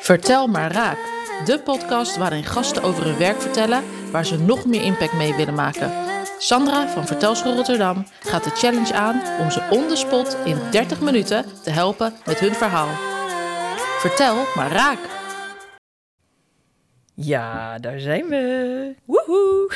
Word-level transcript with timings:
Vertel 0.00 0.46
maar 0.46 0.72
raak. 0.72 0.98
De 1.44 1.60
podcast 1.64 2.16
waarin 2.16 2.44
gasten 2.44 2.82
over 2.82 3.04
hun 3.04 3.18
werk 3.18 3.40
vertellen 3.40 3.84
waar 4.10 4.26
ze 4.26 4.38
nog 4.38 4.64
meer 4.64 4.82
impact 4.82 5.12
mee 5.12 5.34
willen 5.34 5.54
maken. 5.54 5.92
Sandra 6.38 6.88
van 6.88 7.06
Vertelschool 7.06 7.54
Rotterdam 7.54 8.06
gaat 8.20 8.44
de 8.44 8.50
challenge 8.50 8.94
aan 8.94 9.20
om 9.40 9.50
ze 9.50 9.66
on 9.70 9.88
the 9.88 9.96
spot 9.96 10.36
in 10.44 10.58
30 10.70 11.00
minuten 11.00 11.44
te 11.62 11.70
helpen 11.70 12.14
met 12.26 12.38
hun 12.40 12.54
verhaal. 12.54 12.88
Vertel 13.98 14.36
maar 14.54 14.72
raak. 14.72 14.98
Ja, 17.14 17.78
daar 17.78 18.00
zijn 18.00 18.28
we. 18.28 18.94
Woehoe. 19.04 19.70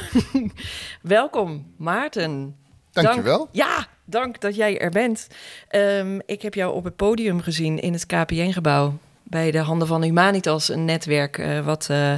Welkom, 1.03 1.75
Maarten. 1.79 2.57
Dankjewel. 2.91 3.39
Dank, 3.39 3.49
ja, 3.53 3.87
dank 4.05 4.41
dat 4.41 4.55
jij 4.55 4.79
er 4.79 4.91
bent. 4.91 5.29
Um, 5.71 6.21
ik 6.27 6.43
heb 6.43 6.55
jou 6.55 6.75
op 6.75 6.85
het 6.85 6.97
podium 6.97 7.41
gezien 7.41 7.81
in 7.81 7.93
het 7.93 8.07
KPN-gebouw. 8.07 8.99
Bij 9.23 9.51
de 9.51 9.59
Handen 9.59 9.89
van 9.89 10.03
Humanitas, 10.03 10.69
een 10.69 10.85
netwerk 10.85 11.39
uh, 11.39 11.65
wat, 11.65 11.89
uh, 11.91 12.15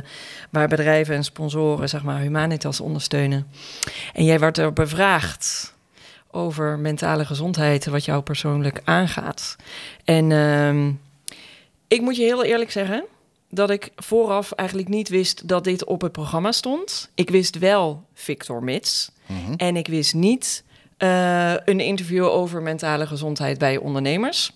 waar 0.50 0.68
bedrijven 0.68 1.14
en 1.14 1.24
sponsoren 1.24 1.88
zeg 1.88 2.02
maar, 2.02 2.20
Humanitas 2.20 2.80
ondersteunen. 2.80 3.46
En 4.12 4.24
jij 4.24 4.38
werd 4.38 4.58
er 4.58 4.72
bevraagd 4.72 5.74
over 6.30 6.78
mentale 6.78 7.24
gezondheid, 7.24 7.86
wat 7.86 8.04
jou 8.04 8.22
persoonlijk 8.22 8.80
aangaat. 8.84 9.56
En 10.04 10.30
um, 10.30 11.00
ik 11.88 12.00
moet 12.00 12.16
je 12.16 12.22
heel 12.22 12.44
eerlijk 12.44 12.70
zeggen 12.70 13.04
dat 13.50 13.70
ik 13.70 13.92
vooraf 13.96 14.52
eigenlijk 14.52 14.88
niet 14.88 15.08
wist 15.08 15.48
dat 15.48 15.64
dit 15.64 15.84
op 15.84 16.00
het 16.00 16.12
programma 16.12 16.52
stond. 16.52 17.10
Ik 17.14 17.30
wist 17.30 17.58
wel 17.58 18.04
Victor 18.14 18.62
Mits. 18.62 19.10
Mm 19.26 19.44
-hmm. 19.44 19.54
En 19.56 19.76
ik 19.76 19.86
wist 19.86 20.14
niet 20.14 20.64
uh, 20.98 21.54
een 21.64 21.80
interview 21.80 22.24
over 22.24 22.62
mentale 22.62 23.06
gezondheid 23.06 23.58
bij 23.58 23.76
ondernemers. 23.76 24.52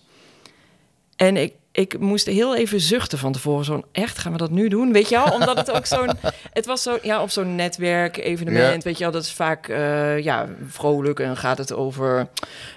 En 1.16 1.36
ik, 1.36 1.52
ik 1.72 1.98
moest 1.98 2.26
heel 2.26 2.56
even 2.56 2.80
zuchten 2.80 3.18
van 3.18 3.32
tevoren. 3.32 3.64
Zo'n, 3.64 3.84
echt, 3.92 4.18
gaan 4.18 4.32
we 4.32 4.38
dat 4.38 4.50
nu 4.50 4.68
doen? 4.68 4.92
Weet 4.92 5.08
je 5.08 5.14
wel? 5.24 5.34
Omdat 5.34 5.56
het 5.56 5.70
ook 5.70 5.86
zo'n... 5.86 6.10
Het 6.52 6.66
was 6.66 6.82
zo, 6.82 6.98
ja, 7.02 7.22
op 7.22 7.30
zo'n 7.30 7.54
netwerk, 7.54 8.16
evenement, 8.16 8.82
ja. 8.82 8.88
weet 8.88 8.98
je 8.98 9.04
wel. 9.04 9.12
Dat 9.12 9.22
is 9.22 9.32
vaak, 9.32 9.68
uh, 9.68 10.18
ja, 10.18 10.48
vrolijk 10.66 11.20
en 11.20 11.36
gaat 11.36 11.58
het 11.58 11.72
over 11.72 12.28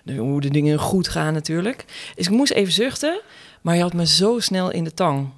de, 0.03 0.15
hoe 0.15 0.41
de 0.41 0.49
dingen 0.49 0.79
goed 0.79 1.07
gaan 1.07 1.33
natuurlijk. 1.33 1.85
Dus 2.15 2.25
ik 2.25 2.31
moest 2.31 2.51
even 2.51 2.73
zuchten, 2.73 3.21
maar 3.61 3.75
je 3.75 3.81
had 3.81 3.93
me 3.93 4.05
zo 4.05 4.39
snel 4.39 4.71
in 4.71 4.83
de 4.83 4.93
tang. 4.93 5.29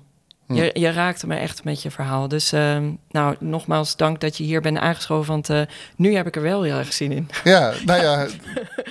Je, 0.48 0.70
je, 0.74 0.92
raakte 0.92 1.28
me 1.28 1.36
echt 1.36 1.64
met 1.64 1.82
je 1.82 1.92
verhaal. 1.92 2.28
Dus 2.28 2.54
uh, 2.54 2.78
nou, 3.10 3.36
nogmaals 3.40 3.96
dank 3.96 4.22
dat 4.22 4.38
je 4.38 4.44
hier 4.44 4.62
bent 4.62 4.78
aangeschoven. 4.78 5.32
Want 5.32 5.50
uh, 5.50 5.62
nu 5.96 6.16
heb 6.16 6.28
ik 6.28 6.36
er 6.36 6.42
wel 6.42 6.64
heel 6.64 6.78
erg 6.78 6.94
zin 6.94 7.12
in. 7.12 7.30
Ja, 7.44 7.74
nou 7.86 8.02
ja, 8.08 8.18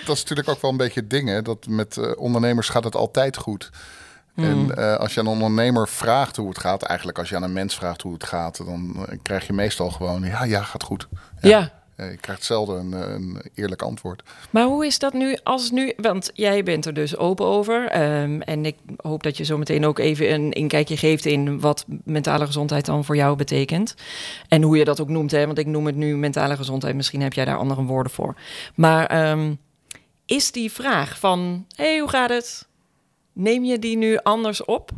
dat 0.04 0.16
is 0.16 0.20
natuurlijk 0.20 0.48
ook 0.48 0.60
wel 0.60 0.70
een 0.70 0.76
beetje 0.76 1.00
het 1.00 1.10
ding. 1.10 1.28
Hè? 1.28 1.42
Dat 1.42 1.66
met 1.66 1.96
uh, 1.96 2.12
ondernemers 2.16 2.68
gaat 2.68 2.84
het 2.84 2.94
altijd 2.94 3.36
goed. 3.36 3.70
Mm. 4.34 4.44
En 4.44 4.78
uh, 4.78 4.96
als 4.96 5.14
je 5.14 5.20
aan 5.20 5.26
een 5.26 5.32
ondernemer 5.32 5.88
vraagt 5.88 6.36
hoe 6.36 6.48
het 6.48 6.58
gaat, 6.58 6.82
eigenlijk 6.82 7.18
als 7.18 7.28
je 7.28 7.36
aan 7.36 7.42
een 7.42 7.52
mens 7.52 7.74
vraagt 7.74 8.02
hoe 8.02 8.12
het 8.12 8.24
gaat, 8.24 8.56
dan 8.56 9.06
krijg 9.22 9.46
je 9.46 9.52
meestal 9.52 9.90
gewoon, 9.90 10.22
ja, 10.22 10.44
ja, 10.44 10.62
gaat 10.62 10.82
goed. 10.82 11.08
Ja. 11.40 11.48
ja. 11.48 11.72
Je 11.96 12.16
krijgt 12.20 12.44
zelden 12.44 12.92
een, 12.92 13.14
een, 13.14 13.42
eerlijk 13.54 13.82
antwoord. 13.82 14.22
Maar 14.50 14.64
hoe 14.64 14.86
is 14.86 14.98
dat 14.98 15.12
nu 15.12 15.36
als 15.42 15.70
nu? 15.70 15.92
Want 15.96 16.30
jij 16.34 16.62
bent 16.62 16.86
er 16.86 16.94
dus 16.94 17.16
open 17.16 17.46
over. 17.46 18.02
Um, 18.02 18.42
en 18.42 18.66
ik 18.66 18.76
hoop 18.96 19.22
dat 19.22 19.36
je 19.36 19.44
zo 19.44 19.58
meteen 19.58 19.86
ook 19.86 19.98
even 19.98 20.32
een 20.32 20.52
inkijkje 20.52 20.96
geeft 20.96 21.24
in 21.24 21.60
wat 21.60 21.84
mentale 22.04 22.46
gezondheid 22.46 22.84
dan 22.84 23.04
voor 23.04 23.16
jou 23.16 23.36
betekent. 23.36 23.94
En 24.48 24.62
hoe 24.62 24.76
je 24.76 24.84
dat 24.84 25.00
ook 25.00 25.08
noemt, 25.08 25.30
hè? 25.30 25.46
want 25.46 25.58
ik 25.58 25.66
noem 25.66 25.86
het 25.86 25.96
nu 25.96 26.16
mentale 26.16 26.56
gezondheid. 26.56 26.94
Misschien 26.94 27.22
heb 27.22 27.32
jij 27.32 27.44
daar 27.44 27.58
andere 27.58 27.82
woorden 27.82 28.12
voor. 28.12 28.34
Maar 28.74 29.30
um, 29.30 29.58
is 30.26 30.52
die 30.52 30.72
vraag 30.72 31.18
van: 31.18 31.66
hé, 31.76 31.84
hey, 31.84 31.98
hoe 31.98 32.08
gaat 32.08 32.30
het? 32.30 32.66
Neem 33.32 33.64
je 33.64 33.78
die 33.78 33.96
nu 33.96 34.18
anders 34.22 34.64
op? 34.64 34.90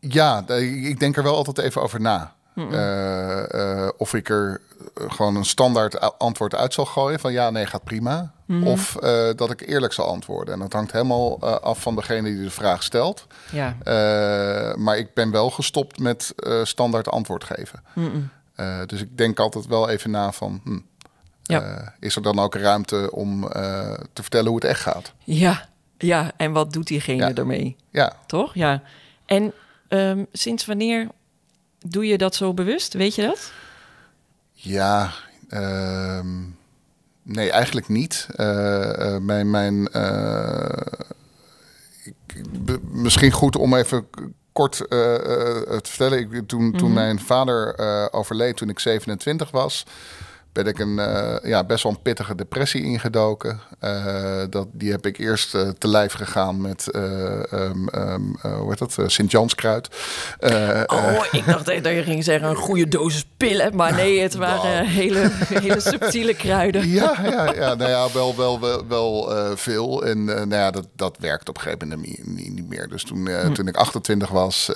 Ja, 0.00 0.48
ik 0.48 1.00
denk 1.00 1.16
er 1.16 1.22
wel 1.22 1.36
altijd 1.36 1.58
even 1.58 1.82
over 1.82 2.00
na. 2.00 2.34
Mm 2.54 2.64
-mm. 2.64 2.72
Uh, 2.72 3.42
uh, 3.54 3.88
of 3.96 4.14
ik 4.14 4.28
er 4.28 4.60
gewoon 4.94 5.36
een 5.36 5.44
standaard 5.44 6.18
antwoord 6.18 6.54
uit 6.54 6.74
zal 6.74 6.84
gooien 6.84 7.20
van 7.20 7.32
ja, 7.32 7.50
nee, 7.50 7.66
gaat 7.66 7.84
prima. 7.84 8.32
Mm. 8.46 8.66
Of 8.66 8.96
uh, 9.00 9.28
dat 9.36 9.50
ik 9.50 9.68
eerlijk 9.68 9.92
zal 9.92 10.06
antwoorden. 10.06 10.54
En 10.54 10.60
dat 10.60 10.72
hangt 10.72 10.92
helemaal 10.92 11.40
af 11.60 11.80
van 11.80 11.94
degene 11.94 12.28
die 12.28 12.42
de 12.42 12.50
vraag 12.50 12.82
stelt. 12.82 13.26
Ja. 13.50 13.76
maar 14.76 14.98
ik 14.98 15.14
ben 15.14 15.30
wel 15.30 15.50
gestopt 15.50 15.98
met 15.98 16.34
standaard 16.62 17.08
antwoord 17.08 17.44
geven. 17.44 17.82
Dus 18.86 19.00
ik 19.00 19.16
denk 19.16 19.38
altijd 19.38 19.66
wel 19.66 19.88
even 19.88 20.10
na 20.10 20.32
van... 20.32 20.60
Hm, 20.64 20.78
ja. 21.42 21.94
is 22.00 22.16
er 22.16 22.22
dan 22.22 22.38
ook 22.38 22.54
ruimte 22.54 23.08
om 23.12 23.48
te 24.12 24.22
vertellen 24.22 24.46
hoe 24.46 24.56
het 24.56 24.68
echt 24.68 24.80
gaat? 24.80 25.12
Ja, 25.24 25.68
ja. 25.98 26.32
en 26.36 26.52
wat 26.52 26.72
doet 26.72 26.86
diegene 26.86 27.28
ja. 27.28 27.34
ermee? 27.34 27.76
Ja. 27.90 28.12
Toch? 28.26 28.54
Ja. 28.54 28.82
En 29.26 29.52
um, 29.88 30.26
sinds 30.32 30.66
wanneer 30.66 31.08
Doe 31.86 32.06
je 32.06 32.18
dat 32.18 32.34
zo 32.34 32.54
bewust? 32.54 32.92
Weet 32.94 33.14
je 33.14 33.22
dat? 33.22 33.52
Ja, 34.52 35.12
uh, 35.50 36.20
nee, 37.22 37.50
eigenlijk 37.50 37.88
niet. 37.88 38.26
Uh, 38.36 39.16
mijn, 39.18 39.50
mijn, 39.50 39.84
ik, 42.04 42.40
misschien 42.90 43.30
goed 43.30 43.56
om 43.56 43.74
even 43.74 44.06
kort 44.52 44.76
te 44.76 45.80
vertellen. 45.82 46.18
Ik, 46.18 46.48
toen, 46.48 46.62
mm 46.62 46.70
-hmm. 46.70 46.78
toen 46.78 46.92
mijn 46.92 47.20
vader 47.20 47.78
overleed, 48.12 48.56
toen 48.56 48.68
ik 48.68 48.78
27 48.78 49.50
was, 49.50 49.84
ben 50.54 50.66
ik 50.66 50.78
een 50.78 50.98
uh, 50.98 51.36
ja, 51.42 51.64
best 51.64 51.82
wel 51.82 51.92
een 51.92 52.02
pittige 52.02 52.34
depressie 52.34 52.82
ingedoken. 52.82 53.60
Uh, 53.84 54.42
dat, 54.50 54.66
die 54.72 54.90
heb 54.90 55.06
ik 55.06 55.18
eerst 55.18 55.54
uh, 55.54 55.68
te 55.68 55.88
lijf 55.88 56.12
gegaan 56.12 56.60
met, 56.60 56.88
um, 56.94 57.88
um, 57.94 58.36
hoe 58.42 58.68
heet 58.68 58.78
dat, 58.78 58.98
Sint-Janskruid. 59.06 59.88
oh, 60.86 61.24
ik 61.32 61.46
dacht 61.46 61.66
dat 61.66 61.84
je 61.84 62.02
ging 62.02 62.24
zeggen 62.24 62.48
een 62.48 62.56
goede 62.56 62.88
dosis 62.88 63.24
pillen. 63.36 63.76
Maar 63.76 63.94
nee, 63.94 64.20
het 64.20 64.34
waren 64.34 64.78
wow. 64.78 64.88
hele, 64.88 65.30
hele 65.32 65.80
subtiele 65.90 66.34
kruiden. 66.34 66.88
Ja, 66.88 67.16
ja, 67.22 67.52
ja, 67.52 67.74
nou 67.74 67.90
ja 67.90 68.12
wel, 68.12 68.36
wel, 68.36 68.60
wel, 68.60 68.86
wel 68.88 69.32
veel. 69.56 70.04
En 70.04 70.24
nou 70.24 70.54
ja, 70.54 70.70
dat, 70.70 70.86
dat 70.96 71.16
werkt 71.20 71.48
op 71.48 71.56
een 71.56 71.62
gegeven 71.62 71.88
moment 71.88 72.26
niet, 72.26 72.54
niet 72.54 72.68
meer. 72.68 72.88
Dus 72.88 73.04
toen, 73.04 73.28
hm. 73.28 73.52
toen 73.52 73.68
ik 73.68 73.76
28 73.76 74.28
was, 74.28 74.70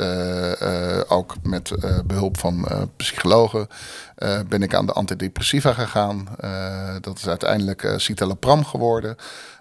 ook 1.09 1.35
met 1.43 1.73
behulp 2.07 2.39
van 2.39 2.69
psychologen, 2.97 3.69
ben 4.49 4.63
ik 4.63 4.75
aan 4.75 4.87
de 4.87 4.93
antidepressiva 4.93 5.68
gegaan. 5.75 6.29
Uh, 6.45 6.95
dat 7.01 7.19
is 7.19 7.29
uiteindelijk 7.29 7.83
uh, 7.83 7.97
citalopram 7.97 8.65
geworden. 8.65 9.17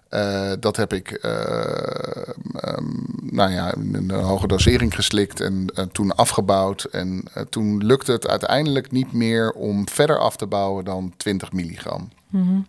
Uh, 0.09 0.51
dat 0.59 0.75
heb 0.75 0.93
ik 0.93 1.19
um, 1.23 3.05
nou 3.21 3.51
ja, 3.51 3.73
in 3.73 3.95
een 3.95 4.11
hoge 4.11 4.47
dosering 4.47 4.95
geslikt 4.95 5.41
en 5.41 5.89
toen 5.91 6.15
afgebouwd. 6.15 6.83
En 6.83 7.23
toen 7.49 7.85
lukte 7.85 8.11
het 8.11 8.27
uiteindelijk 8.27 8.91
niet 8.91 9.13
meer 9.13 9.51
om 9.51 9.89
verder 9.89 10.19
af 10.19 10.35
te 10.35 10.45
bouwen 10.45 10.85
dan 10.85 11.13
20 11.17 11.51
milligram. 11.51 12.09
Mm 12.29 12.47
-hmm. 12.47 12.65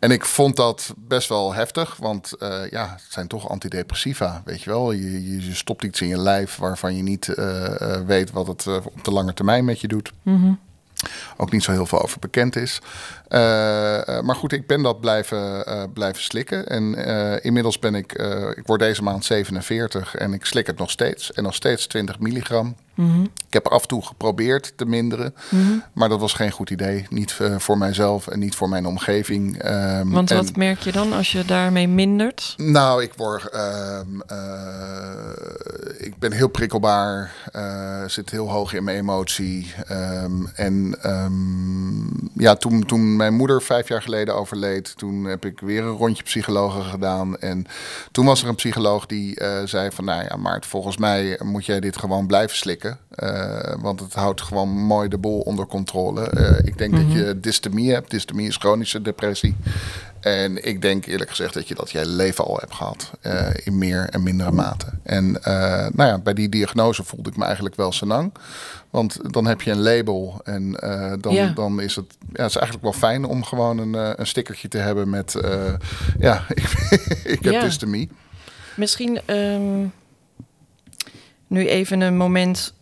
En 0.00 0.10
ik 0.10 0.24
vond 0.24 0.56
dat 0.56 0.94
best 0.96 1.28
wel 1.28 1.54
heftig, 1.54 1.96
want 1.96 2.32
uh, 2.38 2.70
ja, 2.70 2.90
het 2.90 3.06
zijn 3.08 3.26
toch 3.26 3.48
antidepressiva, 3.48 4.42
weet 4.44 4.62
je 4.62 4.70
wel. 4.70 4.92
Je, 4.92 5.40
je 5.40 5.54
stopt 5.54 5.84
iets 5.84 6.00
in 6.00 6.08
je 6.08 6.18
lijf 6.18 6.56
waarvan 6.56 6.96
je 6.96 7.02
niet 7.02 7.28
uh, 7.28 7.46
uh, 7.80 8.00
weet 8.00 8.30
wat 8.30 8.46
het 8.46 8.66
op 8.66 9.04
de 9.04 9.10
lange 9.10 9.34
termijn 9.34 9.64
met 9.64 9.80
je 9.80 9.88
doet. 9.88 10.12
Mm 10.22 10.42
-hmm. 10.42 10.58
Ook 11.36 11.52
niet 11.52 11.62
zo 11.62 11.72
heel 11.72 11.86
veel 11.86 12.02
over 12.02 12.18
bekend 12.18 12.56
is. 12.56 12.80
Uh, 13.30 14.20
maar 14.20 14.34
goed, 14.34 14.52
ik 14.52 14.66
ben 14.66 14.82
dat 14.82 15.00
blijven, 15.00 15.64
uh, 15.68 15.82
blijven 15.92 16.22
slikken. 16.22 16.66
En 16.66 16.94
inmiddels 17.42 17.78
ben 17.78 17.94
ik, 17.94 18.12
ik 18.54 18.66
word 18.66 18.80
deze 18.80 19.02
maand 19.02 19.24
47 19.24 20.14
en 20.14 20.32
ik 20.32 20.44
slik 20.44 20.66
het 20.66 20.78
nog 20.78 20.90
steeds. 20.90 21.32
En 21.32 21.42
nog 21.42 21.54
steeds 21.54 21.86
20 21.86 22.18
milligram. 22.18 22.76
Mm 22.94 23.10
-hmm. 23.10 23.30
Ik 23.46 23.52
heb 23.52 23.68
af 23.68 23.82
en 23.82 23.88
toe 23.88 24.06
geprobeerd 24.06 24.72
te 24.76 24.84
minderen. 24.84 25.34
Mm 25.50 25.66
-hmm. 25.66 25.84
Maar 25.92 26.08
dat 26.08 26.20
was 26.20 26.32
geen 26.32 26.50
goed 26.50 26.70
idee. 26.70 27.06
Niet 27.10 27.36
voor 27.58 27.78
mijzelf 27.78 28.26
en 28.26 28.38
niet 28.38 28.54
voor 28.54 28.68
mijn 28.68 28.86
omgeving. 28.86 29.64
Um, 29.64 30.10
Want 30.10 30.30
en, 30.30 30.36
wat 30.36 30.56
merk 30.56 30.78
je 30.78 30.92
dan 30.92 31.12
als 31.12 31.32
je 31.32 31.44
daarmee 31.44 31.88
mindert? 31.88 32.54
Nou, 32.56 33.02
ik 33.02 33.12
word. 33.16 33.54
Um, 33.54 34.22
ik 35.98 36.18
ben 36.18 36.32
heel 36.32 36.48
prikkelbaar. 36.48 37.32
zit 38.06 38.30
heel 38.30 38.50
hoog 38.50 38.72
in 38.72 38.84
mijn 38.84 38.98
emotie. 38.98 39.74
Um, 39.90 40.48
en 40.54 40.96
ja, 42.34 42.54
toen, 42.54 42.84
toen 42.86 43.16
mijn 43.20 43.34
moeder 43.34 43.62
vijf 43.62 43.88
jaar 43.88 44.02
geleden 44.02 44.34
overleed, 44.34 44.96
toen 44.96 45.24
heb 45.24 45.44
ik 45.44 45.60
weer 45.60 45.82
een 45.82 45.96
rondje 45.96 46.22
psychologen 46.22 46.84
gedaan. 46.84 47.38
En 47.38 47.66
toen 48.12 48.24
was 48.24 48.42
er 48.42 48.48
een 48.48 48.54
psycholoog 48.54 49.06
die 49.06 49.40
uh, 49.40 49.62
zei 49.64 49.90
van, 49.90 50.04
nou 50.04 50.24
ja, 50.24 50.36
maar 50.36 50.62
volgens 50.66 50.96
mij 50.96 51.40
moet 51.42 51.66
jij 51.66 51.80
dit 51.80 51.96
gewoon 51.96 52.26
blijven 52.26 52.56
slikken. 52.56 52.98
Eh, 53.10 53.74
want 53.80 54.00
het 54.00 54.14
houdt 54.14 54.40
gewoon 54.40 54.68
mooi 54.68 55.08
de 55.08 55.18
boel 55.18 55.40
onder 55.40 55.66
controle. 55.66 56.22
Eh, 56.30 56.66
ik 56.66 56.78
denk 56.78 56.92
dat 56.92 57.12
je 57.12 57.40
dystemie 57.40 57.92
hebt. 57.92 58.10
Dystemie 58.10 58.48
is 58.48 58.56
chronische 58.56 59.02
depressie. 59.02 59.56
En 60.20 60.64
ik 60.66 60.82
denk 60.82 61.06
eerlijk 61.06 61.30
gezegd 61.30 61.54
dat 61.54 61.68
je 61.68 61.74
dat 61.74 61.90
je 61.90 62.06
leven 62.06 62.44
al 62.44 62.56
hebt 62.60 62.74
gehad. 62.74 63.10
eh, 63.20 63.48
in 63.64 63.78
meer 63.78 64.08
en 64.10 64.22
mindere 64.22 64.50
mate. 64.50 64.86
En 65.02 65.42
eh, 65.42 65.52
nou 65.92 66.08
ja, 66.08 66.18
bij 66.18 66.34
die 66.34 66.48
diagnose 66.48 67.04
voelde 67.04 67.30
ik 67.30 67.36
me 67.36 67.44
eigenlijk 67.44 67.74
wel 67.74 67.92
senang. 67.92 68.32
Want 68.90 69.32
dan 69.32 69.46
heb 69.46 69.62
je 69.62 69.70
een 69.70 69.80
label 69.82 70.40
en 70.44 70.76
eh, 70.80 71.12
dan, 71.20 71.34
Ja. 71.34 71.46
dan 71.54 71.80
is 71.80 71.96
het, 71.96 72.16
ja, 72.32 72.42
het 72.42 72.50
is 72.50 72.56
eigenlijk 72.56 72.82
wel 72.82 72.92
fijn 72.92 73.24
om 73.24 73.44
gewoon 73.44 73.78
een, 73.78 74.20
een 74.20 74.26
stickertje 74.26 74.68
te 74.68 74.78
hebben 74.78 75.10
met... 75.10 75.36
ja, 76.18 76.44
ik, 76.54 76.62
ik 77.24 77.44
heb 77.44 77.52
Ja. 77.52 77.60
dystemie. 77.60 78.08
Misschien 78.76 79.20
ehm, 79.26 79.86
nu 81.46 81.66
even 81.68 82.00
een 82.00 82.16
moment 82.16 82.74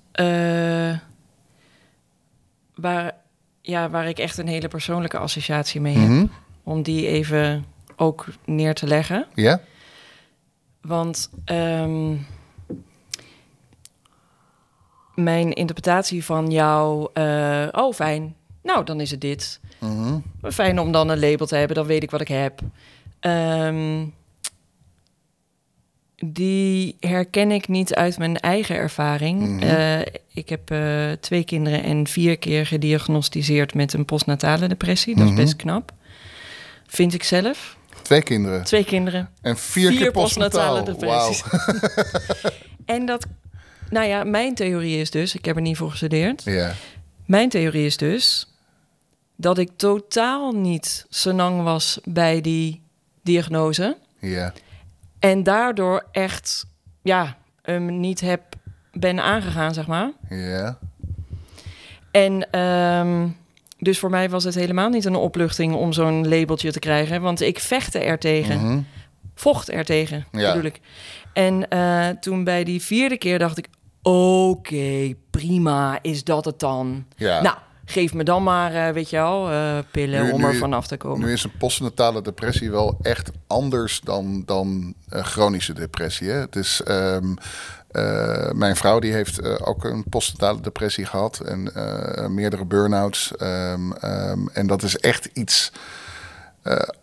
waar, 2.74 3.14
ja, 3.62 3.90
waar 3.90 4.08
ik 4.08 4.18
echt 4.18 4.38
een 4.38 4.48
hele 4.48 4.68
persoonlijke 4.68 5.18
associatie 5.18 5.80
mee 5.80 5.96
heb. 5.96 6.08
Mhm. 6.08 6.26
Om 6.68 6.82
die 6.82 7.06
even 7.06 7.64
ook 7.96 8.26
neer 8.44 8.74
te 8.74 8.86
leggen. 8.86 9.26
Ja? 9.34 9.60
Want 10.80 11.30
ehm, 11.44 12.14
mijn 15.14 15.52
interpretatie 15.52 16.24
van 16.24 16.50
jou, 16.50 17.08
eh, 17.12 17.68
oh 17.72 17.92
fijn, 17.94 18.34
nou 18.62 18.84
dan 18.84 19.00
is 19.00 19.10
het 19.10 19.20
dit. 19.20 19.60
Mhm. 19.80 20.18
Fijn 20.42 20.78
om 20.80 20.92
dan 20.92 21.08
een 21.08 21.18
label 21.20 21.46
te 21.46 21.56
hebben, 21.56 21.76
dan 21.76 21.86
weet 21.86 22.02
ik 22.02 22.10
wat 22.10 22.20
ik 22.20 22.28
heb. 22.28 22.60
Ehm, 23.20 24.04
die 26.16 26.96
herken 27.00 27.50
ik 27.50 27.68
niet 27.68 27.94
uit 27.94 28.18
mijn 28.18 28.36
eigen 28.36 28.76
ervaring. 28.76 29.40
Mhm. 29.48 29.62
Eh, 29.62 30.00
ik 30.32 30.48
heb 30.48 30.70
eh, 30.70 31.10
twee 31.20 31.44
kinderen 31.44 31.82
en 31.82 32.06
vier 32.06 32.38
keer 32.38 32.66
gediagnosticeerd 32.66 33.74
met 33.74 33.92
een 33.92 34.04
postnatale 34.04 34.66
depressie. 34.68 35.16
Dat 35.16 35.24
Mhm. 35.24 35.36
is 35.36 35.42
best 35.42 35.56
knap. 35.56 35.92
Vind 36.88 37.14
ik 37.14 37.22
zelf. 37.22 37.76
Twee 38.02 38.22
kinderen. 38.22 38.64
Twee 38.64 38.84
kinderen. 38.84 39.30
En 39.40 39.56
vier, 39.56 39.90
Vier 39.90 40.00
keer 40.00 40.10
postnatale 40.10 40.82
depressies. 40.82 41.44
En 42.84 43.06
dat, 43.06 43.26
nou 43.90 44.06
ja, 44.06 44.24
mijn 44.24 44.54
theorie 44.54 45.00
is 45.00 45.10
dus, 45.10 45.34
ik 45.34 45.44
heb 45.44 45.56
er 45.56 45.62
niet 45.62 45.76
voor 45.76 45.90
gestudeerd. 45.90 46.42
Ja. 46.44 46.72
Mijn 47.26 47.48
theorie 47.48 47.86
is 47.86 47.96
dus 47.96 48.52
dat 49.36 49.58
ik 49.58 49.70
totaal 49.76 50.52
niet 50.52 51.06
senang 51.08 51.62
was 51.62 52.00
bij 52.04 52.40
die 52.40 52.82
diagnose. 53.22 53.96
Ja. 54.18 54.52
En 55.18 55.42
daardoor 55.42 56.04
echt, 56.12 56.66
ja, 57.02 57.36
hem 57.62 58.00
niet 58.00 58.20
heb, 58.20 58.42
ben 58.92 59.20
aangegaan, 59.20 59.74
zeg 59.74 59.86
maar. 59.86 60.10
Ja. 60.28 60.78
En 62.10 62.50
ehm, 62.50 63.28
dus 63.78 63.98
voor 63.98 64.10
mij 64.10 64.30
was 64.30 64.44
het 64.44 64.54
helemaal 64.54 64.88
niet 64.88 65.04
een 65.04 65.14
opluchting 65.14 65.74
om 65.74 65.92
zo'n 65.92 66.28
labeltje 66.28 66.72
te 66.72 66.78
krijgen. 66.78 67.20
Want 67.22 67.40
ik 67.40 67.58
vechtte 67.58 67.98
er 67.98 68.18
tegen. 68.18 68.60
Mhm. 68.64 68.80
Vocht 69.34 69.70
er 69.72 69.84
tegen, 69.84 70.26
Ja. 70.32 70.52
bedoel 70.52 70.66
ik. 70.70 70.80
En 71.32 71.68
eh, 71.68 72.08
toen 72.08 72.44
bij 72.44 72.64
die 72.64 72.82
vierde 72.82 73.18
keer 73.18 73.38
dacht 73.38 73.58
ik... 73.58 73.66
Oké, 74.02 75.14
prima, 75.30 75.98
is 76.02 76.24
dat 76.24 76.44
het 76.44 76.58
dan? 76.58 77.04
Ja. 77.16 77.42
Nou, 77.42 77.56
geef 77.84 78.14
me 78.14 78.22
dan 78.24 78.42
maar, 78.42 78.74
eh, 78.74 78.92
weet 78.92 79.10
je 79.10 79.16
wel, 79.16 79.50
eh, 79.50 79.78
pillen 79.90 80.24
Nu- 80.24 80.30
om 80.30 80.40
nu- 80.40 80.46
er 80.46 80.54
vanaf 80.54 80.86
te 80.86 80.96
komen. 80.96 81.26
Nu 81.26 81.32
is 81.32 81.44
een 81.44 81.56
postnatale 81.58 82.22
depressie 82.22 82.70
wel 82.70 82.98
echt 83.02 83.30
anders 83.46 84.00
dan, 84.00 84.42
dan 84.46 84.94
chronische 85.08 85.72
depressie. 85.72 86.28
Hè? 86.28 86.36
Het 86.36 86.56
is, 86.56 86.80
ehm, 86.84 87.34
eh, 87.88 88.50
mijn 88.50 88.76
vrouw 88.76 88.98
die 88.98 89.12
heeft 89.12 89.40
eh, 89.40 89.54
ook 89.64 89.84
een 89.84 90.04
postnatale 90.04 90.60
depressie 90.60 91.06
gehad 91.06 91.40
en 91.40 91.74
eh, 91.74 92.26
meerdere 92.26 92.64
burn-outs. 92.64 93.36
Ehm, 93.36 93.92
ehm, 93.92 94.46
en 94.52 94.66
dat 94.66 94.82
is 94.82 94.98
echt 94.98 95.28
iets 95.32 95.72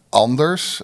anders 0.10 0.82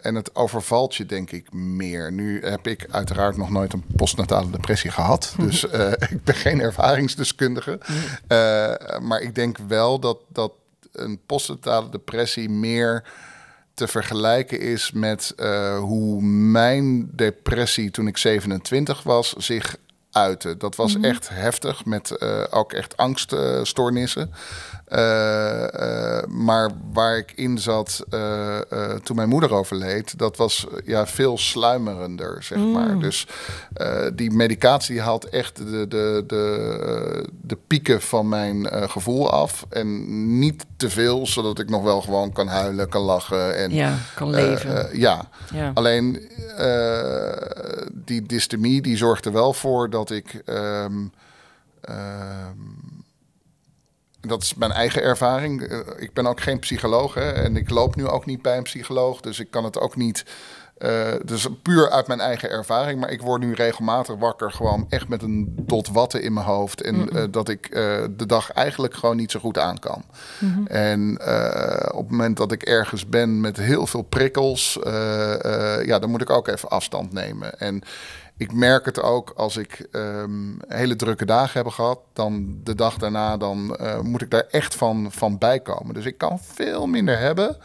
en 0.00 0.14
het 0.14 0.34
overvalt 0.34 0.94
je 0.94 1.06
denk 1.06 1.30
ik 1.30 1.52
meer. 1.52 2.12
Nu 2.12 2.42
heb 2.44 2.66
ik 2.66 2.86
uiteraard 2.90 3.36
nog 3.36 3.50
nooit 3.50 3.72
een 3.72 3.84
postnatale 3.96 4.50
depressie 4.50 4.90
gehad, 4.90 5.34
dus 5.38 5.68
eh, 5.68 5.92
ik 6.10 6.24
ben 6.24 6.34
geen 6.34 6.60
ervaringsdeskundige. 6.60 7.78
Maar 9.00 9.20
ik 9.20 9.34
denk 9.34 9.58
wel 9.68 9.98
dat, 9.98 10.18
dat 10.28 10.52
een 10.92 11.20
postnatale 11.26 11.88
depressie 11.88 12.50
meer 12.50 13.04
te 13.78 13.88
vergelijken 13.88 14.60
is 14.60 14.92
met 14.92 15.32
eh, 15.36 15.78
hoe 15.78 16.22
mijn 16.22 17.10
depressie 17.12 17.90
toen 17.90 18.06
ik 18.06 18.16
27 18.16 19.02
was 19.02 19.32
zich 19.32 19.76
uitte. 20.12 20.56
Dat 20.56 20.76
was 20.76 21.00
echt 21.00 21.28
heftig 21.28 21.84
met 21.84 22.10
eh, 22.10 22.44
ook 22.50 22.72
echt 22.72 22.96
angststoornissen. 22.96 24.32
Eh, 24.88 26.18
eh, 26.18 26.26
maar 26.28 26.70
waar 26.92 27.16
ik 27.16 27.32
in 27.34 27.58
zat 27.58 28.04
eh, 28.10 28.58
toen 29.02 29.16
mijn 29.16 29.28
moeder 29.28 29.54
overleed, 29.54 30.18
dat 30.18 30.36
was 30.36 30.66
ja, 30.84 31.06
veel 31.06 31.38
sluimerender, 31.38 32.42
zeg 32.42 32.58
maar. 32.58 32.98
Dus 32.98 33.26
die 34.14 34.30
medicatie 34.30 35.00
haalt 35.00 35.28
echt 35.28 35.56
de, 35.56 35.88
de, 35.88 36.24
de, 36.26 37.28
de 37.40 37.58
pieken 37.66 38.00
van 38.00 38.28
mijn 38.28 38.66
gevoel 38.90 39.30
af. 39.30 39.66
En 39.68 40.38
niet 40.38 40.66
te 40.76 40.90
veel, 40.90 41.26
zodat 41.26 41.58
ik 41.58 41.70
nog 41.70 41.82
wel 41.82 42.00
gewoon 42.00 42.32
kan 42.32 42.46
huilen, 42.46 42.88
kan 42.88 43.02
lachen. 43.02 43.56
En, 43.56 43.72
ja, 43.72 43.94
kan 44.14 44.30
leven. 44.30 44.98
ja, 44.98 45.28
ja. 45.52 45.70
Alleen 45.74 46.28
die 47.92 48.22
dystemie 48.26 48.82
die 48.82 48.96
zorgt 48.96 49.26
er 49.26 49.32
wel 49.32 49.52
voor 49.52 49.90
dat 49.90 50.10
ik. 50.10 50.42
ehm, 50.44 51.06
ehm, 51.80 52.56
dat 54.28 54.42
is 54.42 54.54
mijn 54.54 54.72
eigen 54.72 55.02
ervaring. 55.02 55.62
Eh, 55.62 55.78
ik 55.96 56.12
ben 56.12 56.26
ook 56.26 56.40
geen 56.40 56.58
psycholoog 56.58 57.14
hè, 57.14 57.30
en 57.30 57.56
ik 57.56 57.70
loop 57.70 57.96
nu 57.96 58.06
ook 58.06 58.26
niet 58.26 58.42
bij 58.42 58.56
een 58.56 58.62
psycholoog. 58.62 59.20
Dus 59.20 59.40
ik 59.40 59.50
kan 59.50 59.64
het 59.64 59.78
ook 59.80 59.96
niet. 59.96 60.24
eh 60.78 61.12
dus 61.24 61.48
puur 61.62 61.90
uit 61.90 62.06
mijn 62.06 62.20
eigen 62.20 62.50
ervaring. 62.50 63.00
Maar 63.00 63.10
ik 63.10 63.22
word 63.22 63.40
nu 63.40 63.54
regelmatig 63.54 64.16
wakker, 64.16 64.52
gewoon 64.52 64.86
echt 64.88 65.08
met 65.08 65.22
een 65.22 65.54
dot 65.56 65.88
watten 65.88 66.22
in 66.22 66.32
mijn 66.32 66.46
hoofd. 66.46 66.82
En 66.82 67.10
eh, 67.10 67.24
dat 67.30 67.48
ik 67.48 67.70
de 68.16 68.26
dag 68.26 68.52
eigenlijk 68.52 68.94
gewoon 68.94 69.16
niet 69.16 69.30
zo 69.30 69.40
goed 69.40 69.58
aan 69.58 69.78
kan. 69.78 70.04
En 70.66 71.18
eh, 71.18 71.88
op 71.94 72.02
het 72.02 72.10
moment 72.10 72.36
dat 72.36 72.52
ik 72.52 72.62
ergens 72.62 73.06
ben 73.06 73.40
met 73.40 73.56
heel 73.56 73.86
veel 73.86 74.02
prikkels, 74.02 74.78
ja, 75.84 75.98
dan 75.98 76.10
moet 76.10 76.20
ik 76.20 76.30
ook 76.30 76.48
even 76.48 76.68
afstand 76.68 77.12
nemen. 77.12 77.58
En 77.58 77.82
ik 78.38 78.52
merk 78.52 78.84
het 78.84 79.02
ook 79.02 79.30
als 79.30 79.56
ik 79.56 79.86
ehm, 79.92 80.52
hele 80.68 80.96
drukke 80.96 81.24
dagen 81.24 81.62
heb 81.62 81.72
gehad, 81.72 82.00
dan 82.12 82.60
de 82.62 82.74
dag 82.74 82.96
daarna, 82.96 83.36
dan 83.36 83.76
eh, 83.76 84.00
moet 84.00 84.22
ik 84.22 84.30
daar 84.30 84.46
echt 84.50 84.74
van, 84.74 85.12
van 85.12 85.38
bijkomen. 85.38 85.94
Dus 85.94 86.04
ik 86.04 86.18
kan 86.18 86.38
veel 86.40 86.86
minder 86.86 87.18
hebben 87.18 87.56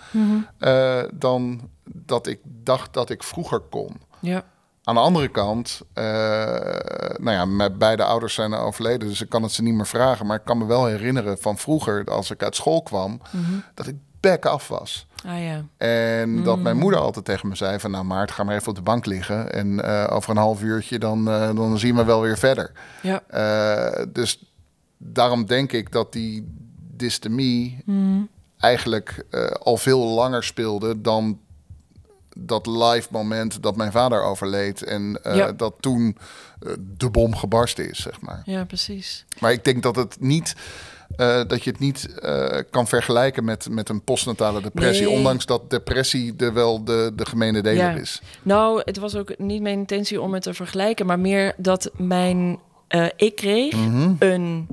eh, 0.58 1.04
dan 1.14 1.70
dat 1.84 2.28
ik 2.28 2.40
dacht 2.44 2.94
dat 2.94 3.10
ik 3.10 3.24
vroeger 3.24 3.60
kon. 3.60 4.02
ja. 4.20 4.44
Aan 4.86 4.96
de 4.96 5.02
andere 5.02 5.28
kant, 5.28 5.82
eh, 5.94 6.04
nou 7.18 7.32
ja, 7.32 7.46
mijn 7.46 7.78
beide 7.78 8.04
ouders 8.04 8.34
zijn 8.34 8.54
overleden, 8.54 9.08
dus 9.08 9.22
ik 9.22 9.30
kan 9.30 9.44
het 9.44 9.52
ze 9.52 9.62
niet 9.62 9.74
meer 9.74 9.88
vragen. 9.88 10.26
Maar 10.26 10.38
ik 10.38 10.46
kan 10.46 10.58
me 10.58 10.66
wel 10.66 10.86
herinneren 10.86 11.38
van 11.38 11.58
vroeger, 11.58 12.06
als 12.06 12.32
ik 12.32 12.44
uit 12.44 12.56
school 12.56 12.82
kwam, 12.82 13.22
dat 13.74 13.88
ik 13.88 13.96
bek 14.24 14.46
af 14.46 14.68
was. 14.68 15.08
Ah 15.26 15.44
ja. 15.44 15.66
En 15.78 16.44
dat 16.44 16.60
mijn 16.60 16.78
moeder 16.78 17.00
altijd 17.00 17.26
tegen 17.26 17.48
me 17.48 17.56
zei 17.56 17.80
van, 17.80 17.92
nou 17.92 18.04
Maart, 18.06 18.32
ga 18.32 18.44
maar 18.44 18.56
even 18.56 18.68
op 18.68 18.76
de 18.76 18.82
bank 18.82 19.06
liggen. 19.06 19.52
En 19.54 19.84
eh, 19.84 20.16
over 20.16 20.30
een 20.30 20.38
half 20.38 20.62
uurtje, 20.62 21.00
dan, 21.00 21.30
eh, 21.30 21.56
dan 21.56 21.80
zien 21.80 21.96
we 21.96 22.04
wel 22.04 22.22
weer 22.22 22.38
verder. 22.38 22.72
Ja. 23.02 23.22
Eh, 23.28 24.06
dus 24.14 24.44
daarom 24.98 25.46
denk 25.46 25.72
ik 25.72 25.92
dat 25.92 26.12
die 26.14 26.54
dystemie 26.96 27.84
eigenlijk 28.60 29.26
eh, 29.30 29.46
al 29.46 29.78
veel 29.78 30.00
langer 30.00 30.44
speelde 30.44 31.02
dan 31.02 31.40
dat 32.38 32.66
live 32.68 33.08
moment 33.12 33.64
dat 33.64 33.76
mijn 33.76 33.92
vader 33.92 34.22
overleed 34.24 34.84
en 34.84 35.20
Ja. 35.24 35.52
dat 35.52 35.74
toen 35.80 36.18
de 36.98 37.10
bom 37.10 37.36
gebarsten 37.36 37.90
is, 37.90 38.02
zeg 38.02 38.22
maar. 38.22 38.42
ja, 38.46 38.64
precies. 38.66 39.26
Maar 39.40 39.52
ik 39.52 39.64
denk 39.64 39.84
dat 39.84 39.96
het 39.96 40.18
niet. 40.20 40.56
Eh, 41.16 41.42
dat 41.48 41.64
je 41.64 41.70
het 41.70 41.80
niet 41.80 42.20
eh, 42.20 42.60
kan 42.70 42.88
vergelijken 42.88 43.44
met, 43.44 43.68
met 43.70 43.90
een 43.90 44.04
postnatale 44.04 44.62
depressie. 44.62 45.06
Nee. 45.08 45.16
Ondanks 45.16 45.46
dat 45.46 45.70
depressie 45.70 46.36
de, 46.36 46.52
wel 46.52 46.84
de, 46.84 47.12
de 47.16 47.26
gemene 47.26 47.62
deler 47.62 47.78
Ja. 47.96 47.96
is. 48.02 48.22
Nou, 48.44 48.82
het 48.86 48.98
was 48.98 49.16
ook 49.16 49.38
niet 49.38 49.62
mijn 49.62 49.78
intentie 49.78 50.22
om 50.22 50.34
het 50.34 50.44
te 50.44 50.54
vergelijken, 50.54 51.06
maar 51.06 51.20
meer 51.20 51.54
dat 51.58 51.92
mijn 51.98 52.60
eh, 52.88 53.06
ik 53.16 53.36
kreeg 53.36 53.76
Mhm. 53.76 54.16
een 54.20 54.68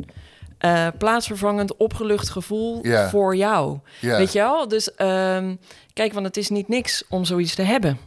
plaatsvervangend 0.98 1.76
opgelucht 1.76 2.28
gevoel 2.28 2.82
voor 3.10 3.36
jou. 3.36 3.78
Weet 4.00 4.32
je 4.32 4.38
wel? 4.38 4.68
Dus 4.68 4.94
ehm, 4.94 5.54
kijk, 5.92 6.12
want 6.12 6.26
het 6.26 6.36
is 6.36 6.48
niet 6.48 6.68
niks 6.68 7.04
om 7.08 7.24
zoiets 7.24 7.54
te 7.54 7.62
hebben. 7.62 7.98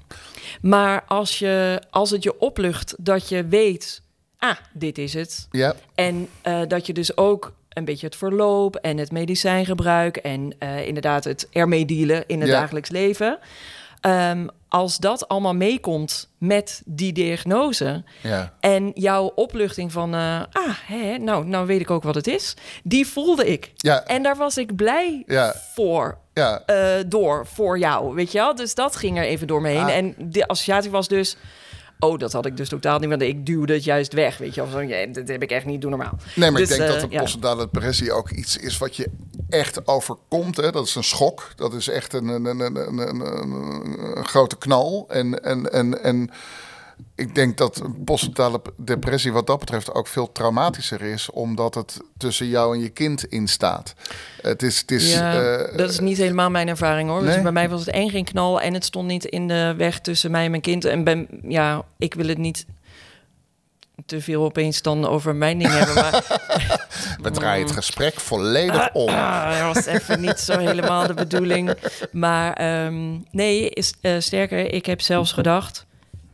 Maar 0.62 1.04
als, 1.08 1.40
je, 1.40 1.82
als 1.90 2.10
het 2.10 2.24
je 2.24 2.40
oplucht 2.40 2.96
dat 3.00 3.30
je 3.30 3.46
weet, 3.48 4.02
ah, 4.38 4.56
dit 4.74 4.98
is 4.98 5.14
het. 5.14 5.48
Ja, 5.52 5.76
En 5.96 6.30
dat 6.68 6.86
je 6.86 6.94
dus 6.94 7.18
ook 7.18 7.54
een 7.74 7.86
beetje 7.86 8.06
het 8.06 8.16
verloop 8.16 8.76
en 8.76 8.98
het 8.98 9.12
medicijngebruik 9.12 10.18
en 10.18 10.56
eh, 10.60 10.88
inderdaad 10.88 11.24
het 11.24 11.48
ermee 11.52 11.86
dealen 11.86 12.24
in 12.28 12.40
het 12.42 12.50
Ja. 12.50 12.60
dagelijks 12.60 12.90
leven. 12.90 13.40
Ehm, 14.02 14.48
als 14.70 14.98
dat 14.98 15.28
allemaal 15.28 15.54
meekomt 15.56 16.30
met 16.38 16.82
die 16.86 17.14
diagnose 17.14 18.04
Ja. 18.22 18.54
en 18.60 18.92
jouw 18.94 19.26
opluchting 19.36 19.92
van, 19.92 20.14
eh, 20.14 20.42
ah, 20.52 20.76
hè, 20.86 21.18
nou, 21.18 21.46
nou 21.48 21.66
weet 21.68 21.80
ik 21.82 21.92
ook 21.92 22.04
wat 22.04 22.16
het 22.16 22.28
is, 22.28 22.54
die 22.84 23.08
voelde 23.08 23.46
ik. 23.52 23.72
Ja. 23.76 24.04
En 24.06 24.24
daar 24.24 24.36
was 24.36 24.58
ik 24.58 24.76
blij 24.76 25.24
Ja. 25.26 25.54
voor, 25.74 26.18
Ja. 26.34 26.62
eh, 26.66 27.04
door, 27.08 27.48
voor 27.48 27.78
jou, 27.80 28.14
weet 28.16 28.32
je 28.32 28.38
wel? 28.38 28.56
Dus 28.56 28.76
dat 28.76 28.96
ging 28.96 29.18
er 29.18 29.24
even 29.24 29.48
door 29.48 29.62
me 29.62 29.70
heen. 29.70 29.84
Ah. 29.84 29.96
En 29.96 30.16
de 30.18 30.48
associatie 30.48 30.92
was 30.92 31.08
dus, 31.08 31.38
oh, 32.00 32.20
dat 32.20 32.34
had 32.34 32.46
ik 32.46 32.58
dus 32.58 32.70
totaal 32.70 33.00
niet, 33.00 33.10
want 33.10 33.22
ik 33.22 33.46
duwde 33.46 33.74
het 33.74 33.84
juist 33.84 34.14
weg, 34.14 34.38
weet 34.38 34.56
je 34.56 34.62
wel? 34.62 34.70
Zo, 34.72 34.82
ja, 34.82 35.06
dat 35.06 35.28
heb 35.28 35.42
ik 35.42 35.52
echt 35.52 35.66
niet, 35.66 35.82
doe 35.82 35.90
normaal. 35.90 36.18
Nee, 36.36 36.52
maar 36.52 36.62
Dus, 36.62 36.70
ik 36.72 36.78
denk 36.78 36.90
eh, 36.90 37.00
dat 37.00 37.10
de 37.10 37.16
ja. 37.16 37.22
postnatale 37.22 37.62
depressie 37.72 38.12
ook 38.12 38.30
iets 38.30 38.58
is 38.58 38.78
wat 38.78 38.96
je 38.96 39.08
echt 39.50 39.88
overkomt. 39.88 40.58
Hè? 40.58 40.72
Dat 40.72 40.88
is 40.88 40.96
een 40.96 41.04
schok. 41.04 41.52
Dat 41.56 41.74
is 41.74 41.88
echt 41.88 42.14
een, 42.14 42.28
een, 42.28 42.46
een, 42.46 42.60
een, 42.60 42.76
een, 42.98 43.20
een- 43.20 44.18
een 44.18 44.26
grote 44.26 44.58
knal. 44.58 45.06
En, 45.10 45.44
en, 45.44 45.72
en, 45.72 46.04
en 46.04 46.30
ik 47.16 47.36
denk 47.36 47.58
dat 47.58 47.80
een 47.80 48.04
postnatale 48.04 48.62
depressie 48.78 49.32
wat 49.32 49.48
dat 49.48 49.60
betreft 49.60 49.94
ook 49.94 50.08
veel 50.08 50.32
traumatischer 50.32 51.02
is, 51.02 51.30
omdat 51.30 51.76
het 51.76 52.00
tussen 52.18 52.48
jou 52.48 52.76
en 52.76 52.82
je 52.82 52.90
kind 52.90 53.26
in 53.26 53.48
staat. 53.48 53.94
Het 54.42 54.64
is, 54.64 54.80
het 54.80 54.92
is 54.92 55.14
ja, 55.14 55.34
eh, 55.34 55.78
dat 55.78 55.90
is 55.90 56.00
niet 56.00 56.18
helemaal 56.18 56.50
mijn 56.50 56.68
ervaring 56.68 57.10
hoor. 57.10 57.22
Dus 57.22 57.34
nee? 57.34 57.44
bij 57.44 57.52
mij 57.52 57.70
was 57.70 57.80
het 57.80 57.90
één 57.90 58.10
geen 58.10 58.24
knal 58.24 58.62
en 58.62 58.74
het 58.74 58.86
stond 58.86 59.08
niet 59.08 59.26
in 59.26 59.48
de 59.48 59.74
weg 59.78 60.00
tussen 60.00 60.32
mij 60.32 60.44
en 60.44 60.50
mijn 60.50 60.62
kind. 60.62 60.86
En 60.86 61.04
ben, 61.04 61.28
ja, 61.48 61.86
ik 61.98 62.14
wil 62.14 62.28
het 62.28 62.38
niet 62.38 62.66
te 64.06 64.22
veel 64.22 64.44
opeens 64.44 64.82
dan 64.82 65.08
over 65.08 65.36
mijn 65.36 65.58
ding 65.58 65.72
hebben. 65.72 65.96
Maar 65.96 66.24
we 67.22 67.32
draaien 67.32 67.66
het 67.66 67.76
gesprek 67.76 68.20
volledig 68.20 68.90
om. 68.94 69.10
ah, 69.10 69.60
dat 69.60 69.76
was 69.76 69.86
even 69.86 70.22
niet 70.22 70.40
zo 70.40 70.58
helemaal 70.58 71.08
de 71.08 71.14
bedoeling. 71.14 71.74
Maar 72.12 72.54
ehm, 72.54 73.18
nee, 73.32 73.70
is, 73.70 73.94
eh, 74.02 74.16
sterker, 74.20 74.74
ik 74.74 74.86
heb 74.86 75.02
zelfs 75.02 75.32
gedacht... 75.32 75.86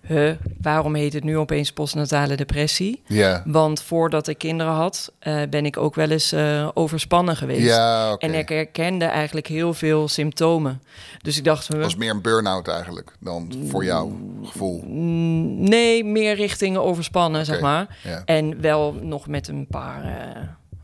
Huh, 0.10 0.32
waarom 0.62 0.96
heet 0.96 1.14
het 1.14 1.24
nu 1.24 1.38
opeens 1.38 1.72
postnatale 1.74 2.36
depressie? 2.36 3.02
Ja, 3.08 3.44
Want 3.46 3.82
voordat 3.82 4.28
ik 4.28 4.38
kinderen 4.38 4.74
had, 4.74 5.12
eh, 5.20 5.42
ben 5.50 5.66
ik 5.66 5.78
ook 5.78 5.96
wel 5.96 6.10
eens 6.10 6.32
eh, 6.32 6.70
overspannen 6.74 7.36
geweest. 7.36 7.66
ja 7.66 8.12
oké. 8.12 8.26
En 8.26 8.34
ik 8.34 8.50
herkende 8.50 9.06
eigenlijk 9.06 9.48
heel 9.48 9.74
veel 9.74 10.08
symptomen. 10.08 10.82
Dus 11.22 11.38
ik 11.38 11.44
dacht, 11.44 11.68
huh, 11.68 11.76
Dat 11.76 11.86
was 11.86 11.96
meer 11.96 12.10
een 12.12 12.22
burn-out 12.22 12.68
eigenlijk 12.68 13.12
dan 13.20 13.54
voor 13.68 13.84
jouw 13.84 14.18
gevoel. 14.44 14.84
nee, 14.88 16.04
meer 16.04 16.36
richting 16.36 16.78
overspannen, 16.78 17.46
zeg 17.46 17.60
maar. 17.62 17.98
Ja. 18.04 18.22
En 18.26 18.62
wel 18.62 18.94
nog 19.02 19.28
met 19.28 19.48
een 19.48 19.68
paar 19.68 20.04
eh, 20.04 20.42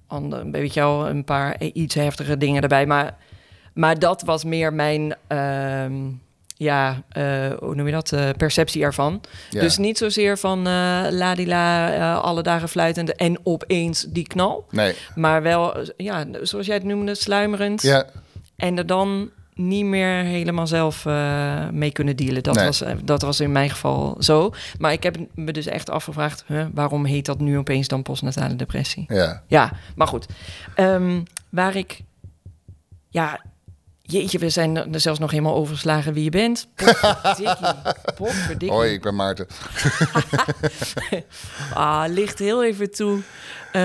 andere, 0.07 0.49
weet 0.51 0.73
je 0.73 0.79
wel, 0.79 1.07
een 1.09 1.23
paar 1.23 1.61
iets 1.61 1.95
heftige 1.95 2.37
dingen 2.37 2.61
erbij. 2.61 2.85
Maar, 2.85 3.17
maar 3.73 3.99
dat 3.99 4.21
was 4.21 4.43
meer 4.43 4.73
mijn, 4.73 5.15
ehm, 5.27 5.93
ja, 6.57 7.01
eh, 7.09 7.51
hoe 7.59 7.75
noem 7.75 7.85
je 7.85 7.91
dat, 7.91 8.11
eh, 8.11 8.29
perceptie 8.37 8.83
ervan. 8.83 9.21
Ja. 9.49 9.61
Dus 9.61 9.77
niet 9.77 9.97
zozeer 9.97 10.37
van 10.37 10.67
eh 10.67 11.05
ladila, 11.09 12.13
alle 12.15 12.41
dagen 12.43 12.69
fluitend 12.69 13.15
en 13.15 13.39
opeens 13.43 14.01
die 14.09 14.27
knal. 14.27 14.65
Nee, 14.71 14.93
Maar 15.15 15.41
wel, 15.41 15.77
ja, 15.97 16.25
zoals 16.41 16.65
jij 16.65 16.75
het 16.75 16.83
noemde, 16.83 17.15
sluimerend. 17.15 17.81
ja, 17.81 18.05
En 18.55 18.77
er 18.77 18.85
dan 18.85 19.29
niet 19.53 19.85
meer 19.85 20.23
helemaal 20.23 20.67
zelf 20.67 21.05
mee 21.71 21.91
kunnen 21.91 22.15
dealen. 22.15 22.43
Dat, 22.43 22.55
Nee. 22.55 22.65
was, 22.65 22.83
dat 23.03 23.21
was 23.21 23.39
in 23.39 23.51
mijn 23.51 23.69
geval 23.69 24.15
zo. 24.19 24.51
Maar 24.79 24.91
ik 24.91 25.03
heb 25.03 25.17
me 25.35 25.51
dus 25.51 25.65
echt 25.65 25.89
afgevraagd... 25.89 26.43
huh, 26.47 26.65
waarom 26.73 27.05
heet 27.05 27.25
dat 27.25 27.39
nu 27.39 27.57
opeens 27.57 27.87
dan 27.87 28.01
postnatale 28.03 28.55
depressie? 28.55 29.05
ja. 29.07 29.43
Ja, 29.47 29.71
maar 29.95 30.07
goed. 30.07 30.25
Ehm, 30.75 31.21
waar 31.49 31.75
ik... 31.75 31.99
Ja, 33.09 33.41
jeetje, 34.05 34.39
we 34.39 34.49
zijn 34.49 34.93
er 34.93 34.99
zelfs 34.99 35.19
nog 35.19 35.31
helemaal 35.31 35.55
overgeslagen 35.55 36.13
wie 36.13 36.23
je 36.23 36.29
bent. 36.29 36.67
Potverdikkie. 38.15 38.71
Hoi, 38.77 38.93
ik 38.93 39.01
ben 39.01 39.15
Maarten. 39.15 39.47
Ah, 41.73 42.03
licht 42.07 42.39
heel 42.39 42.63
even 42.63 42.91
toe 42.91 43.21
eh, 43.75 43.81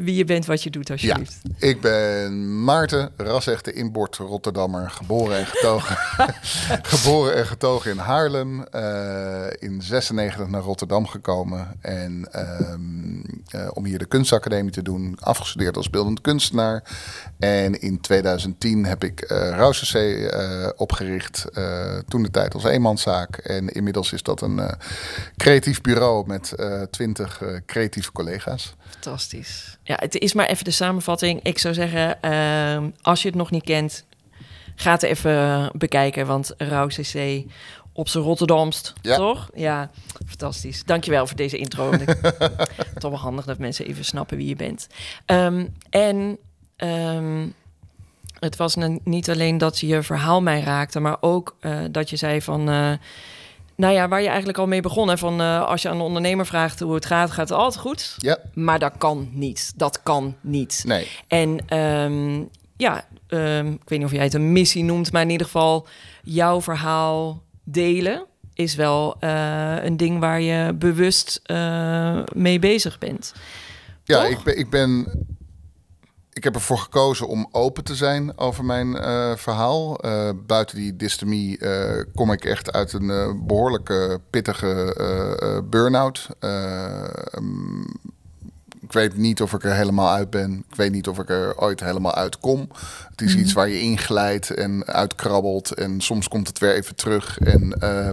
wie 0.00 0.14
je 0.14 0.24
bent, 0.24 0.46
wat 0.46 0.62
je 0.62 0.70
doet, 0.70 0.90
alsjeblieft. 0.90 1.40
Ik 1.58 1.80
ben 1.80 2.64
Maarten, 2.64 3.10
rasechte 3.16 3.72
inbord 3.72 4.16
Rotterdammer, 4.16 4.90
geboren 4.90 5.38
en 5.38 5.46
getogen, 5.46 5.96
geboren 6.94 7.34
en 7.34 7.46
getogen 7.46 7.90
in 7.90 7.98
Haarlem. 7.98 8.64
eh, 8.64 9.46
in 9.58 9.82
96 9.82 10.46
naar 10.48 10.62
Rotterdam 10.62 11.06
gekomen 11.06 11.76
en 11.80 12.28
ehm, 12.32 13.20
eh, 13.48 13.70
om 13.74 13.84
hier 13.84 13.98
de 13.98 14.04
kunstacademie 14.06 14.72
te 14.72 14.82
doen, 14.82 15.16
afgestudeerd 15.20 15.76
als 15.76 15.90
beeldend 15.90 16.20
kunstenaar. 16.20 16.82
En 17.38 17.80
in 17.80 18.00
2010 18.00 18.84
heb 18.84 19.04
ik 19.04 19.20
eh 19.52 19.58
Rauwse 19.58 20.28
eh 20.28 20.68
opgericht, 20.76 21.44
eh, 21.44 21.98
toen 22.08 22.22
de 22.22 22.30
tijd 22.30 22.54
als 22.54 22.64
eenmanszaak. 22.64 23.36
En 23.36 23.68
inmiddels 23.68 24.12
is 24.12 24.22
dat 24.22 24.40
een 24.40 24.60
creatief 25.36 25.80
bureau 25.80 26.26
met 26.26 26.54
twintig 26.90 27.42
creatieve 27.66 28.12
collega's. 28.12 28.74
Fantastisch. 28.90 29.78
Ja, 29.82 29.96
het 30.00 30.14
is 30.18 30.32
maar 30.32 30.46
even 30.46 30.64
de 30.64 30.70
samenvatting. 30.70 31.42
Ik 31.42 31.58
zou 31.58 31.74
zeggen, 31.74 32.18
als 33.02 33.22
je 33.22 33.28
het 33.28 33.36
nog 33.36 33.50
niet 33.50 33.64
kent, 33.64 34.04
ga 34.74 34.92
het 34.92 35.02
even 35.02 35.70
bekijken. 35.78 36.26
Want 36.26 36.54
Rauw 36.56 36.86
CC 36.86 37.44
op 37.92 38.08
zijn 38.08 38.24
Rotterdamst, 38.24 38.92
Ja. 39.02 39.16
toch? 39.16 39.50
Ja, 39.54 39.90
fantastisch. 40.26 40.84
Dankjewel 40.84 41.26
voor 41.26 41.36
deze 41.36 41.56
intro. 41.56 41.90
Toch 42.98 43.10
wel 43.10 43.18
handig 43.18 43.44
dat 43.44 43.58
mensen 43.58 43.86
even 43.86 44.04
snappen 44.04 44.36
wie 44.36 44.48
je 44.48 44.56
bent. 44.56 44.86
Ehm, 45.26 45.66
en 45.90 46.38
ehm, 46.76 47.46
het 48.44 48.56
was 48.56 48.76
niet 49.04 49.30
alleen 49.30 49.58
dat 49.58 49.78
je 49.78 50.02
verhaal 50.02 50.42
mij 50.42 50.60
raakte, 50.60 51.00
maar 51.00 51.16
ook 51.20 51.56
eh, 51.60 51.78
dat 51.90 52.10
je 52.10 52.16
zei 52.16 52.42
van... 52.42 52.68
eh, 52.68 52.92
nou 53.76 53.94
ja, 53.94 54.08
waar 54.08 54.20
je 54.22 54.28
eigenlijk 54.28 54.58
al 54.58 54.66
mee 54.66 54.80
begon. 54.80 55.08
Hè, 55.08 55.18
van 55.18 55.40
eh, 55.40 55.64
als 55.64 55.82
je 55.82 55.88
aan 55.88 55.94
een 55.94 56.00
ondernemer 56.00 56.46
vraagt 56.46 56.80
hoe 56.80 56.94
het 56.94 57.06
gaat, 57.06 57.30
gaat 57.30 57.48
het 57.48 57.58
altijd 57.58 57.80
goed. 57.80 58.14
Ja, 58.18 58.38
Maar 58.54 58.78
dat 58.78 58.92
kan 58.98 59.28
niet. 59.32 59.72
Dat 59.76 60.02
kan 60.02 60.36
niet. 60.40 60.82
nee. 60.86 61.08
En 61.28 61.58
ehm, 61.68 62.42
ja, 62.76 63.04
ehm, 63.26 63.66
ik 63.66 63.88
weet 63.88 63.98
niet 63.98 64.08
of 64.08 64.12
jij 64.12 64.24
het 64.24 64.34
een 64.34 64.52
missie 64.52 64.84
noemt, 64.84 65.12
maar 65.12 65.22
in 65.22 65.30
ieder 65.30 65.46
geval 65.46 65.86
jouw 66.22 66.60
verhaal 66.60 67.42
delen 67.64 68.24
is 68.54 68.74
wel 68.74 69.16
een 69.82 69.96
ding 69.96 70.20
waar 70.20 70.40
je 70.40 70.72
bewust 70.74 71.42
mee 72.34 72.58
bezig 72.58 72.98
bent. 72.98 73.32
Ja, 74.04 74.22
Toch? 74.22 74.30
ik 74.30 74.42
ben, 74.44 74.58
ik 74.58 74.70
ben. 74.70 75.06
Ik 76.32 76.44
heb 76.44 76.54
ervoor 76.54 76.78
gekozen 76.78 77.28
om 77.28 77.48
open 77.50 77.84
te 77.84 77.94
zijn 77.94 78.38
over 78.38 78.64
mijn 78.64 78.96
eh, 78.96 79.36
verhaal. 79.36 79.98
Eh, 79.98 80.30
buiten 80.46 80.76
die 80.76 80.96
dystemie 80.96 81.58
eh, 81.58 82.04
kom 82.14 82.32
ik 82.32 82.44
echt 82.44 82.72
uit 82.72 82.92
een 82.92 83.10
eh, 83.10 83.32
behoorlijke 83.46 84.20
pittige 84.30 85.64
burn-out. 85.70 86.28
Eh, 86.38 87.04
mm, 87.40 87.86
ik 88.94 88.98
weet 88.98 89.16
niet 89.16 89.42
of 89.42 89.52
ik 89.52 89.64
er 89.64 89.74
helemaal 89.74 90.10
uit 90.10 90.30
ben. 90.30 90.64
Ik 90.68 90.76
weet 90.76 90.92
niet 90.92 91.08
of 91.08 91.18
ik 91.18 91.28
er 91.30 91.58
ooit 91.58 91.80
helemaal 91.80 92.14
uitkom. 92.14 92.68
Het 93.10 93.20
is 93.20 93.34
iets 93.36 93.52
waar 93.52 93.68
je 93.68 93.80
inglijdt 93.80 94.50
en 94.50 94.86
uitkrabbelt. 94.86 95.74
En 95.74 96.00
soms 96.00 96.28
komt 96.28 96.48
het 96.48 96.58
weer 96.58 96.74
even 96.74 96.94
terug. 96.96 97.38
En 97.38 97.72
eh, 97.80 98.08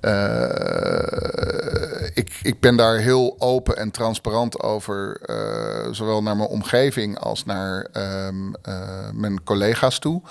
eh, 0.00 2.10
ik, 2.14 2.38
ik 2.42 2.60
ben 2.60 2.76
daar 2.76 2.96
heel 2.96 3.36
open 3.38 3.76
en 3.76 3.90
transparant 3.90 4.60
over. 4.60 5.16
eh, 5.20 5.92
zowel 5.92 6.22
naar 6.22 6.36
mijn 6.36 6.48
omgeving 6.48 7.18
als 7.18 7.44
naar 7.44 7.86
ehm, 7.92 8.52
eh, 8.62 8.74
mijn 9.12 9.42
collega's 9.44 9.98
toe. 9.98 10.22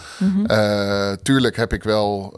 Eh, 0.45 1.11
tuurlijk 1.11 1.55
heb 1.55 1.73
ik 1.73 1.83
wel, 1.83 2.33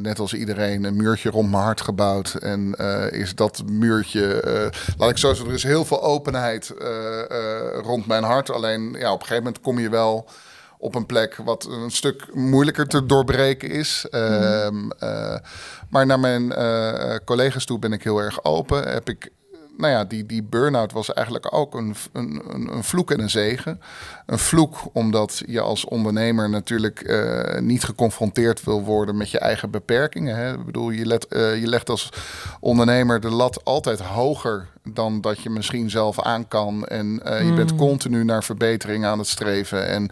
net 0.00 0.18
als 0.18 0.34
iedereen, 0.34 0.84
een 0.84 0.96
muurtje 0.96 1.30
rond 1.30 1.50
mijn 1.50 1.62
hart 1.62 1.80
gebouwd. 1.80 2.34
En 2.34 2.74
is 3.10 3.34
dat 3.34 3.62
muurtje, 3.66 4.42
laat 4.98 5.10
ik 5.10 5.18
zo 5.18 5.28
zeggen, 5.28 5.46
er 5.48 5.54
is 5.54 5.62
heel 5.62 5.84
veel 5.84 6.02
openheid 6.02 6.72
rond 7.82 8.06
mijn 8.06 8.24
hart. 8.24 8.50
Alleen 8.50 8.92
ja, 8.98 9.12
op 9.12 9.20
een 9.20 9.26
gegeven 9.26 9.44
moment 9.44 9.60
kom 9.60 9.78
je 9.78 9.88
wel 9.88 10.28
op 10.78 10.94
een 10.94 11.06
plek 11.06 11.36
wat 11.36 11.64
een 11.64 11.90
stuk 11.90 12.34
moeilijker 12.34 12.86
te 12.86 13.06
doorbreken 13.06 13.70
is. 13.70 14.06
Ehm, 14.10 14.90
eh, 14.98 15.36
maar 15.90 16.06
naar 16.06 16.20
mijn 16.20 16.52
eh, 16.52 17.14
collega's 17.24 17.64
toe 17.64 17.78
ben 17.78 17.92
ik 17.92 18.02
heel 18.02 18.18
erg 18.18 18.44
open. 18.44 18.88
Heb 18.88 19.08
ik, 19.08 19.30
nou 19.76 19.92
ja, 19.92 20.04
die, 20.04 20.26
die 20.26 20.42
burn-out 20.42 20.92
was 20.92 21.12
eigenlijk 21.12 21.54
ook 21.54 21.74
een, 21.74 21.94
een, 22.12 22.42
een 22.72 22.84
vloek 22.84 23.10
en 23.10 23.20
een 23.20 23.30
zegen. 23.30 23.80
Een 24.26 24.38
vloek 24.38 24.76
omdat 24.92 25.42
je 25.46 25.60
als 25.60 25.84
ondernemer 25.84 26.50
natuurlijk 26.50 27.00
eh, 27.00 27.60
niet 27.60 27.84
geconfronteerd 27.84 28.64
wil 28.64 28.82
worden 28.82 29.16
met 29.16 29.30
je 29.30 29.38
eigen 29.38 29.70
beperkingen. 29.70 30.36
Hè? 30.36 30.52
Ik 30.52 30.64
bedoel, 30.64 30.90
je, 30.90 31.06
let, 31.06 31.26
eh, 31.26 31.60
je 31.60 31.66
legt 31.66 31.90
als 31.90 32.08
ondernemer 32.60 33.20
de 33.20 33.30
lat 33.30 33.64
altijd 33.64 34.00
hoger 34.00 34.68
dan 34.94 35.20
dat 35.20 35.42
je 35.42 35.50
misschien 35.50 35.90
zelf 35.90 36.20
aan 36.20 36.48
kan. 36.48 36.86
En 36.86 37.20
eh, 37.24 37.46
je 37.46 37.52
bent 37.52 37.74
continu 37.74 38.24
naar 38.24 38.44
verbetering 38.44 39.04
aan 39.04 39.18
het 39.18 39.28
streven. 39.28 39.88
En 39.88 40.10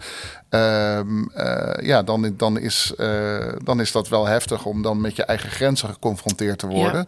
Ehm, 0.48 1.22
eh, 1.34 1.86
ja, 1.86 2.02
dan, 2.02 2.34
dan, 2.36 2.58
is, 2.58 2.92
uh, 2.96 3.52
dan 3.64 3.80
is 3.80 3.92
dat 3.92 4.08
wel 4.08 4.26
heftig 4.26 4.64
om 4.64 4.82
dan 4.82 5.00
met 5.00 5.16
je 5.16 5.24
eigen 5.24 5.50
grenzen 5.50 5.88
geconfronteerd 5.88 6.58
te 6.58 6.66
worden. 6.66 7.06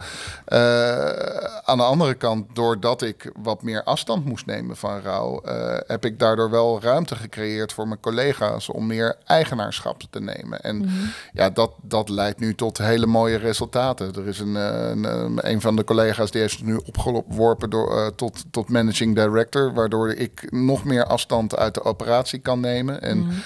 Aan 1.65 1.77
de 1.79 1.85
andere 1.85 2.15
kant, 2.15 2.47
doordat 2.55 3.03
ik 3.03 3.33
wat 3.43 3.63
meer 3.63 3.83
afstand 3.83 4.25
moest 4.25 4.47
nemen 4.47 4.77
van 4.77 5.01
rouw, 5.01 5.43
heb 5.87 6.05
ik 6.05 6.19
daardoor 6.19 6.51
wel 6.51 6.81
ruimte 6.83 7.17
gecreëerd 7.17 7.73
voor 7.73 7.89
mijn 7.89 8.01
collega's 8.01 8.69
om 8.69 8.87
meer 8.87 9.17
eigenaarschap 9.25 10.03
te 10.11 10.21
nemen. 10.21 10.61
En 10.61 10.77
mhm. 10.77 10.89
ja, 11.33 11.51
dat, 11.51 11.73
dat 11.83 12.09
leidt 12.09 12.41
nu 12.41 12.55
tot 12.55 12.79
hele 12.79 13.07
mooie 13.07 13.37
resultaten. 13.37 14.15
Er 14.15 14.29
is 14.29 14.39
een, 14.39 14.55
een, 14.55 15.49
een 15.51 15.61
van 15.61 15.77
de 15.77 15.85
collega's 15.85 16.31
die 16.31 16.41
heeft 16.41 16.63
nu 16.63 16.81
opgeworpen 16.87 17.58
door, 17.67 18.15
tot, 18.15 18.45
tot 18.51 18.69
managing 18.69 19.15
director, 19.15 19.75
waardoor 19.75 20.11
ik 20.11 20.51
nog 20.51 20.85
meer 20.85 21.05
afstand 21.05 21.57
uit 21.57 21.75
de 21.75 21.85
operatie 21.85 22.39
kan 22.39 22.61
nemen. 22.61 23.03
En 23.03 23.19
Mhm. 23.19 23.37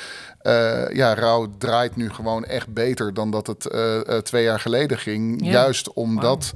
Eh, 0.42 0.90
ja, 0.92 1.14
Rauw 1.14 1.48
draait 1.58 1.96
nu 1.96 2.10
gewoon 2.10 2.44
echt 2.44 2.72
beter 2.72 3.14
dan 3.14 3.30
dat 3.30 3.46
het 3.46 3.68
uh, 3.72 3.98
twee 4.18 4.44
jaar 4.44 4.60
geleden 4.60 4.98
ging. 4.98 5.46
Juist 5.50 5.92
omdat 5.92 6.52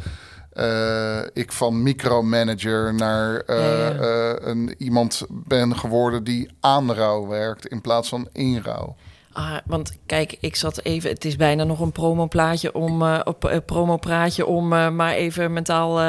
ik 1.32 1.52
van 1.52 1.82
micromanager 1.82 2.94
naar 2.94 3.42
een, 3.46 4.74
iemand 4.78 5.22
ben 5.28 5.76
geworden 5.76 6.24
die 6.24 6.50
aan 6.60 6.92
rouw 6.92 7.26
werkt 7.26 7.66
in 7.66 7.80
plaats 7.80 8.08
van 8.08 8.28
in 8.32 8.60
rouw. 8.62 8.96
Ah, 9.36 9.56
want 9.66 9.92
kijk, 10.06 10.36
ik 10.40 10.56
zat 10.56 10.80
even. 10.82 11.10
Het 11.10 11.24
is 11.24 11.36
bijna 11.36 11.64
nog 11.64 11.80
een 11.80 11.92
promoplaatje 11.92 12.74
om 12.74 13.02
uh, 13.02 13.20
op 13.24 13.50
uh, 13.50 13.56
promopraatje 13.66 14.46
om 14.46 14.72
uh, 14.72 14.88
maar 14.88 15.12
even 15.12 15.52
mentaal 15.52 16.00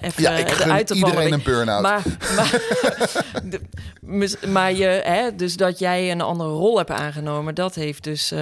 even 0.00 0.22
ja, 0.22 0.30
ik 0.30 0.62
uit 0.62 0.86
te 0.86 0.96
vallen. 0.96 1.14
Iedereen 1.14 1.32
een 1.32 1.42
burn-out. 1.44 1.82
Maar, 1.82 2.02
maar, 4.00 4.30
maar 4.52 4.72
je, 4.72 4.86
hè, 5.04 5.34
dus 5.34 5.56
dat 5.56 5.78
jij 5.78 6.10
een 6.10 6.20
andere 6.20 6.50
rol 6.50 6.76
hebt 6.76 6.90
aangenomen, 6.90 7.54
dat 7.54 7.74
heeft 7.74 8.04
dus 8.04 8.32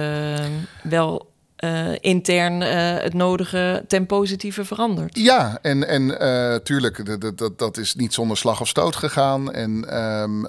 wel 0.83 1.30
uh, 1.61 1.95
intern 1.99 2.61
uh, 2.61 2.69
het 3.03 3.13
nodige 3.13 3.83
ten 3.87 4.05
positieve 4.05 4.65
veranderd. 4.65 5.17
Ja, 5.17 5.57
en, 5.61 5.87
en 5.87 6.17
uh, 6.21 6.55
tuurlijk, 6.55 7.21
dat, 7.21 7.37
dat, 7.37 7.59
dat 7.59 7.77
is 7.77 7.95
niet 7.95 8.13
zonder 8.13 8.37
slag 8.37 8.61
of 8.61 8.67
stoot 8.67 8.95
gegaan. 8.95 9.51
En 9.51 9.97
um, 10.21 10.45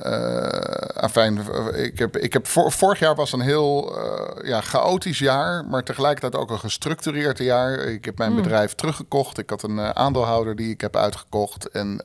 afijn, 0.94 1.40
ik 1.74 1.98
heb, 1.98 2.16
ik 2.16 2.32
heb 2.32 2.46
vorig 2.46 2.98
jaar 2.98 3.14
was 3.14 3.32
een 3.32 3.40
heel 3.40 3.98
ja, 4.42 4.60
chaotisch 4.60 5.18
jaar, 5.18 5.64
maar 5.64 5.82
tegelijkertijd 5.82 6.42
ook 6.42 6.50
een 6.50 6.58
gestructureerd 6.58 7.38
jaar. 7.38 7.78
Ik 7.78 8.04
heb 8.04 8.18
mijn 8.18 8.32
hmm. 8.32 8.42
bedrijf 8.42 8.74
teruggekocht. 8.74 9.38
Ik 9.38 9.50
had 9.50 9.62
een 9.62 9.80
aandeelhouder 9.80 10.56
die 10.56 10.70
ik 10.70 10.80
heb 10.80 10.96
uitgekocht. 10.96 11.68
En 11.68 12.00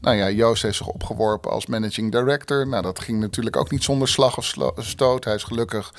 nou 0.00 0.16
ja, 0.16 0.30
Joost 0.30 0.62
heeft 0.62 0.76
zich 0.76 0.86
opgeworpen 0.86 1.50
als 1.50 1.66
managing 1.66 2.12
director. 2.12 2.68
Nou, 2.68 2.82
dat 2.82 3.00
ging 3.00 3.20
natuurlijk 3.20 3.56
ook 3.56 3.70
niet 3.70 3.84
zonder 3.84 4.08
slag 4.08 4.36
of 4.36 4.54
stoot. 4.76 5.24
Hij 5.24 5.34
is 5.34 5.44
gelukkig 5.44 5.92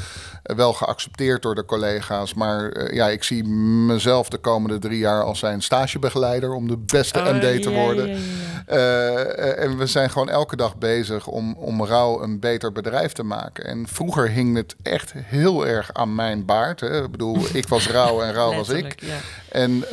wel 0.44 0.74
geaccepteerd 0.74 1.42
door 1.42 1.56
de 1.56 1.66
collega's 1.66 2.14
maar 2.36 2.78
uh, 2.78 2.94
ja, 2.94 3.10
ik 3.10 3.24
zie 3.24 3.44
mezelf 3.44 4.30
de 4.30 4.38
komende 4.38 4.80
drie 4.80 4.98
jaar 4.98 5.24
als 5.24 5.40
zijn 5.40 5.62
stagebegeleider 5.62 6.54
om 6.54 6.68
de 6.68 6.78
beste 6.78 7.20
oh, 7.20 7.32
MD 7.32 7.62
te 7.62 7.70
worden. 7.70 8.08
Ja, 8.08 8.14
ja, 8.14 8.56
uh, 8.72 9.64
en 9.64 9.78
we 9.78 9.86
zijn 9.86 10.10
gewoon 10.10 10.30
elke 10.30 10.56
dag 10.56 10.78
bezig 10.78 11.28
om, 11.28 11.54
om 11.54 11.86
Rauw 11.86 12.22
een 12.22 12.40
beter 12.40 12.72
bedrijf 12.72 13.12
te 13.12 13.24
maken. 13.24 13.66
En 13.66 13.88
vroeger 13.88 14.30
hing 14.30 14.56
het 14.56 14.76
echt 14.82 15.14
heel 15.16 15.68
erg 15.68 15.94
aan 15.94 16.16
mijn 16.16 16.46
baard. 16.46 16.80
Hè. 16.80 17.04
Ik 17.04 17.12
bedoel, 17.12 17.38
ik 17.54 17.68
was 17.68 17.90
Rauw 17.90 18.22
en 18.22 18.34
Rauw 18.34 18.56
was 18.56 18.70
ik. 18.70 18.96
En, 19.52 19.92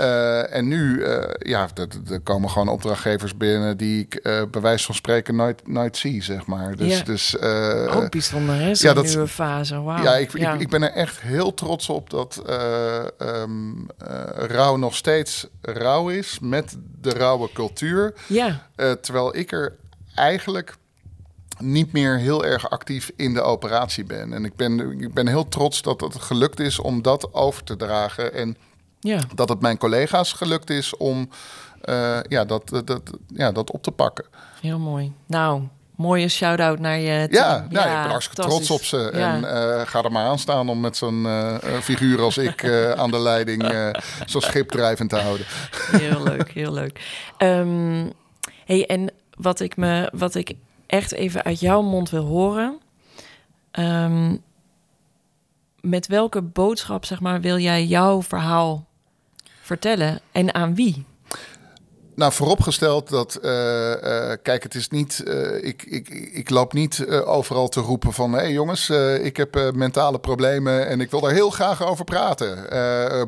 en 0.51 0.69
nu, 0.69 1.07
ja, 1.39 1.69
er 2.11 2.21
komen 2.21 2.51
gewoon 2.51 2.69
opdrachtgevers 2.69 3.37
binnen 3.37 3.77
die 3.77 4.01
ik 4.01 4.21
bij 4.51 4.61
wijze 4.61 4.85
van 4.85 4.95
spreken 4.95 5.37
nooit, 5.37 5.69
nooit 5.69 5.97
zie, 5.97 6.23
zeg 6.23 6.47
maar. 6.47 6.77
Dus, 6.77 7.05
dus 7.05 7.39
ook 7.89 8.11
bijzonder, 8.11 8.55
hè? 8.55 8.71
Ja, 8.73 8.95
dat 8.95 9.05
nieuwe 9.05 9.29
fase. 9.29 9.75
Ja, 9.75 10.17
ik, 10.17 10.33
Ik, 10.33 10.61
ik, 10.61 10.69
ben 10.69 10.83
er 10.83 10.93
echt 10.93 11.21
heel 11.21 11.55
trots 11.55 11.89
op 11.89 12.12
dat 12.13 12.43
um, 13.19 13.87
rouw 14.35 14.77
nog 14.77 14.95
steeds 14.95 15.47
rauw 15.61 16.09
is 16.09 16.39
met 16.39 16.77
de 17.01 17.11
rauwe 17.11 17.53
cultuur. 17.53 18.15
Ja. 18.27 18.69
terwijl 19.01 19.37
ik 19.37 19.53
er 19.53 19.77
eigenlijk 20.15 20.77
niet 21.59 21.93
meer 21.93 22.19
heel 22.19 22.45
erg 22.45 22.71
actief 22.71 23.11
in 23.17 23.35
de 23.35 23.41
operatie 23.41 24.05
ben. 24.05 24.33
En 24.33 24.45
ik 24.45 24.57
ben, 24.57 25.01
ik 25.01 25.15
ben 25.15 25.27
heel 25.27 25.49
trots 25.49 25.83
dat 25.83 26.01
het 26.01 26.17
gelukt 26.17 26.61
is 26.61 26.79
om 26.79 27.03
dat 27.03 27.35
over 27.35 27.65
te 27.65 27.77
dragen. 27.77 28.35
En 28.35 28.57
ja. 29.01 29.21
Dat 29.35 29.49
het 29.49 29.61
mijn 29.61 29.79
collega's 29.79 30.33
gelukt 30.33 30.71
is 30.71 30.97
om 30.97 31.29
uh, 31.85 32.19
ja, 32.29 32.45
dat, 32.45 32.69
dat, 32.85 33.01
ja, 33.27 33.53
dat 33.53 33.71
op 33.71 33.83
te 33.83 33.91
pakken. 33.91 34.25
Heel 34.61 34.79
mooi. 34.79 35.13
Nou, 35.27 35.63
mooie 35.97 36.29
shout-out 36.29 36.79
naar 36.79 36.99
je 36.99 37.29
team. 37.29 37.45
Ja, 37.45 37.67
nou, 37.71 37.89
ja, 37.89 37.97
ik 37.97 38.03
ben 38.03 38.11
hartstikke 38.11 38.43
trots 38.43 38.71
op 38.71 38.83
ze. 38.83 39.11
En 39.11 39.41
uh, 39.41 39.81
ga 39.87 40.03
er 40.03 40.13
maar 40.13 40.27
aan 40.27 40.39
staan 40.39 40.69
om 40.69 40.81
met 40.81 40.97
zo'n 40.97 41.25
uh, 41.25 41.57
figuur 41.81 42.21
als 42.21 42.39
ik 42.39 42.65
aan 42.97 43.11
de 43.11 43.21
leiding 43.21 43.93
zo'n 44.27 44.41
schip 44.41 44.71
drijvend 44.71 45.11
te 45.11 45.17
houden. 45.17 45.47
Heel 45.91 46.23
leuk, 46.23 46.53
heel 46.53 46.73
leuk. 46.73 47.27
Um, 47.39 48.13
hey, 48.65 48.87
en 48.87 49.11
wat 49.37 49.61
ik, 49.61 49.77
me, 49.77 50.11
wat 50.15 50.35
ik 50.35 50.53
echt 50.87 51.13
even 51.13 51.43
uit 51.43 51.61
jouw 51.61 51.83
mond 51.83 52.11
wil 52.11 52.25
horen... 52.25 52.81
Um, 53.79 54.43
met 55.81 56.07
welke 56.07 56.43
boodschap 56.43 57.05
zeg 57.05 57.21
maar, 57.21 57.41
wil 57.41 57.59
jij 57.59 57.85
jouw 57.85 58.23
verhaal 58.23 58.87
vertellen 59.61 60.21
en 60.33 60.55
aan 60.55 60.75
wie? 60.75 61.05
Nou, 62.15 62.33
vooropgesteld 62.33 63.09
dat, 63.09 63.39
uh, 63.43 63.51
uh, 63.91 64.33
kijk, 64.43 64.63
het 64.63 64.75
is 64.75 64.89
niet, 64.89 65.23
uh, 65.27 65.65
ik, 65.65 65.83
ik, 65.83 66.09
ik 66.33 66.51
loop 66.51 66.73
niet 66.73 67.07
overal 67.09 67.69
te 67.69 67.81
roepen 67.81 68.13
van, 68.13 68.33
hé 68.33 68.39
hey 68.39 68.53
jongens, 68.53 68.91
ik 69.23 69.37
heb 69.37 69.73
mentale 69.75 70.19
problemen 70.19 70.87
en 70.87 71.01
ik 71.01 71.11
wil 71.11 71.21
daar 71.21 71.33
heel 71.33 71.51
graag 71.51 71.87
over 71.87 72.05
praten. 72.05 72.59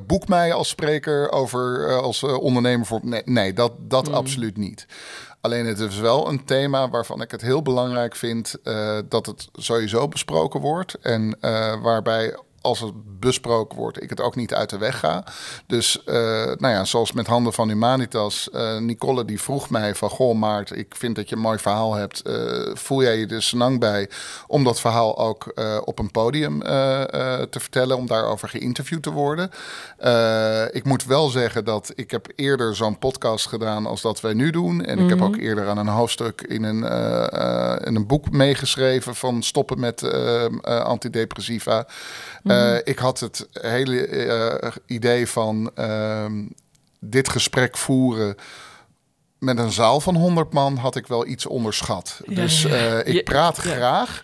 boek 0.06 0.28
mij 0.28 0.52
als 0.52 0.68
spreker 0.68 1.32
over, 1.32 1.92
als 2.00 2.22
ondernemer 2.22 2.86
voor, 2.86 3.00
nee, 3.02 3.22
nee 3.24 3.52
dat, 3.52 3.72
dat 3.78 4.08
mm. 4.08 4.14
absoluut 4.14 4.56
niet. 4.56 4.86
Alleen 5.40 5.66
het 5.66 5.78
is 5.78 5.98
wel 5.98 6.28
een 6.28 6.44
thema 6.44 6.90
waarvan 6.90 7.22
ik 7.22 7.30
het 7.30 7.42
heel 7.42 7.62
belangrijk 7.62 8.16
vind 8.16 8.54
dat 9.08 9.26
het 9.26 9.48
sowieso 9.52 10.08
besproken 10.08 10.60
wordt 10.60 10.94
en 11.00 11.38
waarbij 11.82 12.36
als 12.64 12.80
het 12.80 12.92
besproken 13.20 13.78
wordt, 13.78 14.02
ik 14.02 14.10
het 14.10 14.20
ook 14.20 14.36
niet 14.36 14.54
uit 14.54 14.70
de 14.70 14.78
weg 14.78 14.98
ga. 14.98 15.24
Dus 15.66 16.02
uh, 16.06 16.14
nou 16.44 16.68
ja, 16.68 16.84
zoals 16.84 17.12
met 17.12 17.26
Handen 17.26 17.52
van 17.52 17.68
Humanitas, 17.68 18.48
uh, 18.52 18.78
Nicole 18.78 19.24
die 19.24 19.40
vroeg 19.40 19.70
mij 19.70 19.94
van... 19.94 20.10
Goh 20.10 20.38
Maart, 20.38 20.76
ik 20.76 20.94
vind 20.96 21.16
dat 21.16 21.28
je 21.28 21.34
een 21.34 21.40
mooi 21.40 21.58
verhaal 21.58 21.94
hebt. 21.94 22.22
Uh, 22.26 22.74
voel 22.74 23.02
jij 23.02 23.18
je 23.18 23.26
dus 23.26 23.52
lang 23.52 23.80
bij 23.80 24.10
om 24.46 24.64
dat 24.64 24.80
verhaal 24.80 25.18
ook 25.18 25.52
op 25.84 25.98
een 25.98 26.10
podium 26.10 26.60
te 27.50 27.60
vertellen... 27.60 27.96
om 27.96 28.06
daarover 28.06 28.48
geïnterviewd 28.48 29.02
te 29.02 29.10
worden? 29.10 29.50
ik 30.70 30.84
moet 30.84 31.04
wel 31.04 31.28
zeggen 31.28 31.64
dat 31.64 31.92
ik 31.94 32.10
heb 32.10 32.28
eerder 32.36 32.76
zo'n 32.76 32.98
podcast 32.98 33.46
gedaan 33.46 33.86
als 33.86 34.00
dat 34.00 34.20
wij 34.20 34.34
nu 34.34 34.50
doen. 34.50 34.84
En 34.84 34.98
ik 34.98 35.08
heb 35.08 35.18
mhm. 35.18 35.26
ook 35.26 35.36
eerder 35.36 35.68
aan 35.68 35.78
een 35.78 35.86
hoofdstuk 35.86 36.40
in 36.40 36.62
een, 36.62 36.82
in 37.86 37.94
een 37.94 38.06
boek 38.06 38.30
meegeschreven... 38.30 39.14
van 39.14 39.42
stoppen 39.42 39.80
met 39.80 40.12
antidepressiva... 40.62 41.86
Uh, 42.54 42.78
ik 42.84 42.98
had 42.98 43.20
het 43.20 43.48
hele 43.52 44.08
uh, 44.08 44.72
idee 44.86 45.28
van 45.28 45.70
uh, 45.78 46.26
dit 47.00 47.28
gesprek 47.28 47.76
voeren 47.76 48.36
met 49.44 49.58
een 49.58 49.72
zaal 49.72 50.00
van 50.00 50.16
100 50.16 50.52
man 50.52 50.76
had 50.76 50.96
ik 50.96 51.06
wel 51.06 51.26
iets 51.26 51.46
onderschat. 51.46 52.20
dus 52.26 52.64
uh, 52.64 53.06
ik 53.06 53.24
praat 53.24 53.56
graag. 53.56 54.22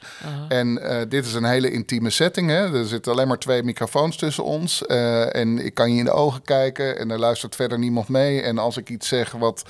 En 0.48 0.78
uh, 0.82 1.00
dit 1.08 1.26
is 1.26 1.34
een 1.34 1.44
hele 1.44 1.70
intieme 1.70 2.10
setting. 2.10 2.50
Hè? 2.50 2.78
Er 2.78 2.86
zitten 2.86 3.12
alleen 3.12 3.28
maar 3.28 3.38
twee 3.38 3.62
microfoons 3.62 4.16
tussen 4.16 4.44
ons. 4.44 4.82
Uh, 4.86 5.36
en 5.36 5.64
ik 5.64 5.74
kan 5.74 5.92
je 5.92 5.98
in 5.98 6.04
de 6.04 6.10
ogen 6.10 6.42
kijken 6.42 6.98
en 6.98 7.10
er 7.10 7.18
luistert 7.18 7.56
verder 7.56 7.78
niemand 7.78 8.08
mee. 8.08 8.42
En 8.42 8.58
als 8.58 8.76
ik 8.76 8.88
iets 8.88 9.08
zeg 9.08 9.30
wat 9.30 9.62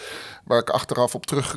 waar 0.45 0.59
ik 0.59 0.71
achteraf 0.71 1.15
op 1.15 1.27
terug 1.27 1.57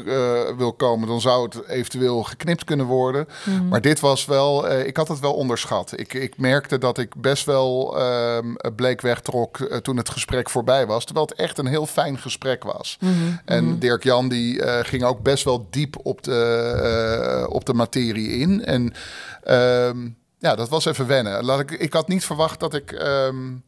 wil 0.58 0.74
komen, 0.74 1.08
dan 1.08 1.22
zou 1.22 1.44
het 1.44 1.68
eventueel 1.68 2.24
geknipt 2.24 2.64
kunnen 2.64 2.86
worden. 2.86 3.28
Mm. 3.44 3.68
Maar 3.68 3.82
dit 3.82 4.00
was 4.00 4.26
wel, 4.26 4.72
ik 4.72 4.98
had 4.98 5.08
het 5.08 5.20
wel 5.20 5.34
onderschat. 5.34 6.00
Ik, 6.00 6.14
ik 6.14 6.38
merkte 6.38 6.78
dat 6.78 6.98
ik 6.98 7.16
best 7.16 7.46
wel 7.46 8.02
um, 8.02 8.56
bleek 8.76 9.02
wegtrok 9.02 9.58
toen 9.58 9.98
het 9.98 10.10
gesprek 10.10 10.50
voorbij 10.50 10.86
was. 10.86 11.06
Terwijl 11.06 11.26
het 11.26 11.38
echt 11.38 11.58
een 11.58 11.68
heel 11.68 11.86
fijn 11.86 12.18
gesprek 12.18 12.64
was. 12.64 12.98
Mm 13.00 13.14
-hmm. 13.14 13.40
En 13.46 13.66
mhm. 13.66 13.80
Dirk 13.84 14.04
Jan 14.04 14.30
die 14.30 14.62
ging 14.84 15.04
ook 15.04 15.22
best 15.22 15.44
wel 15.44 15.68
diep 15.70 15.96
op 16.04 16.24
de, 16.24 17.46
op 17.50 17.66
de 17.66 17.74
materie 17.74 18.30
in. 18.30 18.66
En 18.66 18.94
um, 19.88 20.18
ja, 20.40 20.56
dat 20.56 20.70
was 20.70 20.86
even 20.86 21.08
wennen. 21.08 21.46
Laat 21.46 21.60
ik, 21.60 21.72
ik 21.72 21.94
had 21.94 22.08
niet 22.08 22.26
verwacht 22.26 22.60
dat 22.60 22.74
ik, 22.74 22.92
um, 22.92 23.64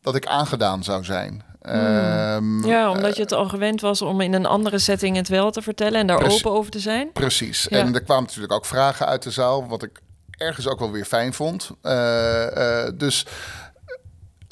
dat 0.00 0.14
ik 0.14 0.26
aangedaan 0.26 0.84
zou 0.84 1.04
zijn. 1.04 1.42
Um, 1.66 2.64
ja, 2.64 2.90
omdat 2.90 3.16
je 3.16 3.22
het 3.22 3.32
al 3.32 3.48
gewend 3.48 3.80
was 3.80 4.02
om 4.02 4.20
in 4.20 4.32
een 4.32 4.46
andere 4.46 4.78
setting 4.78 5.16
het 5.16 5.28
wel 5.28 5.50
te 5.50 5.62
vertellen 5.62 6.00
en 6.00 6.06
daar 6.06 6.30
open 6.30 6.50
over 6.50 6.70
te 6.70 6.78
zijn. 6.78 7.12
Precies. 7.12 7.68
En 7.68 7.94
er 7.94 8.02
kwamen 8.02 8.24
natuurlijk 8.24 8.52
ook 8.52 8.66
vragen 8.66 9.06
uit 9.06 9.22
de 9.22 9.30
zaal, 9.30 9.68
wat 9.68 9.82
ik 9.82 10.00
ergens 10.30 10.68
ook 10.68 10.78
wel 10.78 10.90
weer 10.90 11.04
fijn 11.04 11.32
vond. 11.32 11.70
Uh, 11.82 12.46
uh, 12.56 12.88
dus 12.94 13.26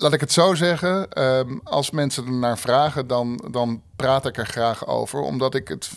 laat 0.01 0.13
ik 0.13 0.21
het 0.21 0.33
zo 0.33 0.55
zeggen. 0.55 1.11
ehm, 1.13 1.59
als 1.65 1.91
mensen 1.91 2.27
er 2.27 2.33
naar 2.33 2.59
vragen, 2.59 3.07
dan, 3.07 3.45
dan 3.51 3.83
praat 3.97 4.27
ik 4.27 4.37
er 4.37 4.47
graag 4.47 4.87
over. 4.87 5.21
Omdat 5.21 5.55
ik 5.55 5.69
het. 5.69 5.91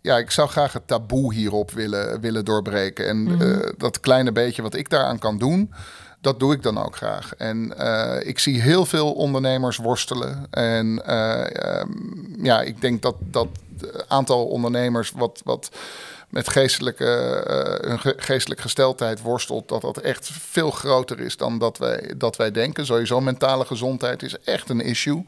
Ja, 0.00 0.18
ik 0.18 0.30
zou 0.30 0.48
graag 0.48 0.72
het 0.72 0.86
taboe 0.86 1.34
hierop 1.34 1.70
willen, 1.70 2.20
willen 2.20 2.44
doorbreken. 2.44 3.08
En 3.08 3.40
eh, 3.40 3.70
dat 3.76 4.00
kleine 4.00 4.32
beetje 4.32 4.62
wat 4.62 4.74
ik 4.74 4.90
daaraan 4.90 5.18
kan 5.18 5.38
doen, 5.38 5.72
dat 6.20 6.40
doe 6.40 6.54
ik 6.54 6.62
dan 6.62 6.84
ook 6.84 6.96
graag. 6.96 7.34
En 7.34 7.78
eh, 7.78 8.28
ik 8.28 8.38
zie 8.38 8.60
heel 8.60 8.86
veel 8.86 9.12
ondernemers 9.12 9.76
worstelen. 9.76 10.46
En 10.50 11.06
eh, 11.06 11.80
ehm, 11.80 12.44
ja, 12.44 12.60
ik 12.60 12.80
denk 12.80 13.02
dat 13.02 13.16
dat 13.20 13.48
aantal 14.08 14.46
ondernemers 14.46 15.10
wat. 15.10 15.40
wat 15.44 15.70
met 16.30 16.48
geestelijke, 16.48 17.04
eh, 17.46 17.90
een 17.90 17.98
ge- 18.00 18.14
geestelijke 18.16 18.62
gesteldheid 18.62 19.20
worstelt, 19.22 19.68
dat 19.68 19.80
dat 19.80 19.96
echt 19.98 20.30
veel 20.32 20.70
groter 20.70 21.20
is 21.20 21.36
dan 21.36 21.58
dat 21.58 21.78
wij, 21.78 22.14
dat 22.16 22.36
wij 22.36 22.50
denken. 22.50 22.86
Sowieso 22.86 23.20
mentale 23.20 23.64
gezondheid 23.64 24.22
is 24.22 24.38
echt 24.44 24.68
een 24.68 24.80
issue. 24.80 25.24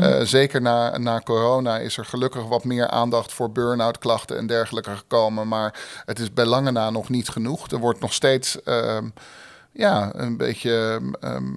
Eh, 0.00 0.20
zeker 0.20 0.60
na, 0.62 0.98
na 0.98 1.20
corona 1.20 1.78
is 1.78 1.96
er 1.96 2.04
gelukkig 2.04 2.44
wat 2.44 2.64
meer 2.64 2.88
aandacht 2.88 3.32
voor 3.32 3.50
burn-out 3.52 3.98
klachten 3.98 4.36
en 4.36 4.46
dergelijke 4.46 4.96
gekomen. 4.96 5.48
Maar 5.48 5.74
het 6.04 6.18
is 6.18 6.32
bij 6.32 6.44
lange 6.44 6.70
na 6.70 6.90
nog 6.90 7.08
niet 7.08 7.28
genoeg. 7.28 7.70
Er 7.70 7.78
wordt 7.78 8.00
nog 8.00 8.12
steeds 8.12 8.62
ehm, 8.62 9.04
ja, 9.72 10.10
een 10.14 10.36
beetje 10.36 11.00
ehm, 11.20 11.52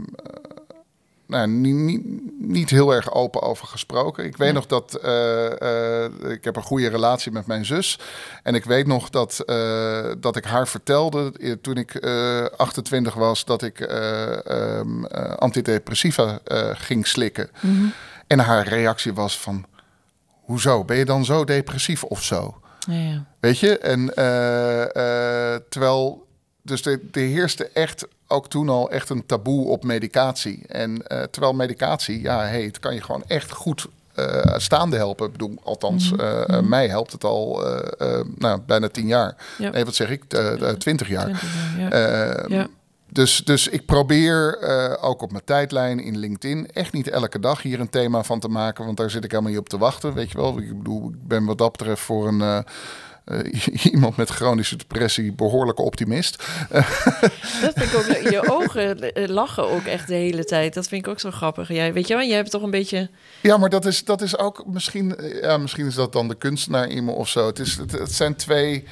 nou, 1.30 1.48
niet, 1.48 1.76
niet, 1.76 2.02
niet 2.38 2.70
heel 2.70 2.94
erg 2.94 3.14
open 3.14 3.42
over 3.42 3.68
gesproken. 3.68 4.26
Ik 4.26 4.38
weet 4.38 4.54
nog 4.54 4.66
dat 4.66 4.96
eh, 4.96 6.06
eh, 6.06 6.12
ik 6.32 6.44
heb 6.44 6.56
een 6.56 6.62
goede 6.62 6.90
relatie 6.90 7.32
met 7.32 7.48
mijn 7.48 7.66
zus. 7.66 8.00
En 8.44 8.56
ik 8.56 8.66
weet 8.66 8.88
nog 8.88 9.10
dat, 9.10 9.40
eh, 9.40 10.12
dat 10.18 10.36
ik 10.36 10.44
haar 10.44 10.68
vertelde 10.68 11.58
toen 11.62 11.78
ik 11.78 11.96
eh, 11.96 12.46
28 12.58 13.14
was 13.14 13.46
dat 13.46 13.64
ik 13.64 13.80
eh, 13.80 14.46
ehm, 14.46 15.06
eh, 15.06 15.34
antidepressiva 15.34 16.40
ging 16.74 17.08
slikken. 17.08 17.50
En 18.28 18.40
haar 18.40 18.68
reactie 18.68 19.14
was 19.14 19.40
van, 19.40 19.66
hoezo? 20.44 20.84
Ben 20.84 20.98
je 20.98 21.06
dan 21.06 21.26
zo 21.26 21.44
depressief 21.44 22.04
of 22.04 22.24
zo? 22.24 22.62
Ja, 22.88 22.94
ja. 22.94 23.26
Weet 23.40 23.60
je? 23.60 23.78
En 23.78 24.06
terwijl, 25.70 26.28
dus 26.62 26.86
er, 26.86 27.00
er 27.12 27.22
heerste 27.22 27.70
echt 27.74 28.08
ook 28.32 28.50
toen 28.50 28.70
al 28.70 28.92
echt 28.92 29.10
een 29.10 29.26
taboe 29.26 29.68
op 29.68 29.84
medicatie. 29.84 30.64
En 30.68 31.08
eh, 31.08 31.24
terwijl 31.24 31.54
medicatie, 31.54 32.22
ja, 32.22 32.40
hey, 32.40 32.64
het 32.64 32.80
kan 32.80 32.94
je 32.94 33.02
gewoon 33.02 33.24
echt 33.28 33.52
goed 33.52 33.88
eh, 34.16 34.54
staande 34.58 34.96
helpen. 34.96 35.26
Ik 35.26 35.32
bedoel, 35.32 35.58
althans, 35.64 36.14
eh, 36.18 36.50
eh, 36.50 36.64
mij 36.64 36.88
helpt 36.88 37.12
het 37.12 37.24
al 37.24 37.64
nou, 38.38 38.60
bijna 38.66 38.88
tien 38.90 39.08
jaar. 39.08 39.36
Ja. 39.58 39.70
Nee, 39.70 39.86
wat 39.86 39.96
zeg 39.96 40.10
ik? 40.10 40.24
Twintig 40.24 40.58
jaar. 40.68 40.78
20 40.78 41.10
jaar, 41.10 41.32
ja. 41.78 41.90
Eh, 41.90 42.50
Ja. 42.50 42.68
Dus, 43.12 43.38
dus 43.46 43.68
ik 43.68 43.86
probeer 43.86 44.58
ook 45.02 45.22
op 45.22 45.32
mijn 45.32 45.44
tijdlijn 45.44 46.00
in 46.00 46.18
LinkedIn 46.18 46.72
echt 46.72 46.94
niet 46.94 47.08
elke 47.10 47.40
dag 47.40 47.62
hier 47.62 47.80
een 47.80 47.90
thema 47.90 48.24
van 48.24 48.40
te 48.40 48.48
maken, 48.48 48.86
want 48.86 48.98
daar 48.98 49.10
zit 49.10 49.24
ik 49.24 49.32
helemaal 49.32 49.52
niet 49.52 49.60
op 49.60 49.70
te 49.70 49.78
wachten. 49.78 50.14
Weet 50.14 50.32
je 50.32 50.38
wel, 50.38 50.58
ik 50.58 50.78
bedoel, 50.78 51.10
ik 51.10 51.28
ben 51.28 51.46
wat 51.46 51.58
dat 51.58 51.72
betreft 51.72 52.02
voor 52.02 52.28
een 52.28 52.66
eh, 53.30 53.84
iemand 53.94 54.18
met 54.18 54.30
chronische 54.30 54.76
depressie 54.76 55.34
behoorlijk 55.34 55.80
optimist. 55.80 56.44
Dat 57.62 57.74
vind 57.76 57.94
ik 57.94 57.96
ook. 57.96 58.32
Je 58.32 58.50
ogen 58.50 59.14
eh, 59.14 59.28
lachen 59.28 59.70
ook 59.70 59.86
echt 59.86 60.08
de 60.08 60.14
hele 60.14 60.46
tijd. 60.46 60.74
Dat 60.74 60.88
vind 60.88 61.06
ik 61.06 61.12
ook 61.12 61.20
zo 61.20 61.32
grappig. 61.32 61.68
Jij, 61.68 61.94
weet 61.94 62.08
je 62.08 62.16
wel, 62.16 62.26
jij 62.26 62.36
hebt 62.36 62.52
toch 62.52 62.62
een 62.62 62.72
beetje. 62.72 63.10
Ja, 63.42 63.58
maar 63.58 63.70
dat 63.70 63.86
is, 63.86 64.04
dat 64.04 64.22
is 64.22 64.38
ook 64.38 64.64
misschien, 64.66 65.16
eh, 65.16 65.42
ja, 65.42 65.58
misschien 65.58 65.86
is 65.86 65.96
dat 65.96 66.14
dan 66.14 66.28
de 66.28 66.36
kunstenaar 66.36 66.90
in 66.90 67.06
me 67.06 67.12
of 67.12 67.30
zo. 67.30 67.48
Het, 67.48 67.60
is, 67.60 67.76
het, 67.76 67.92
het 67.92 68.14
zijn 68.14 68.36
twee, 68.36 68.86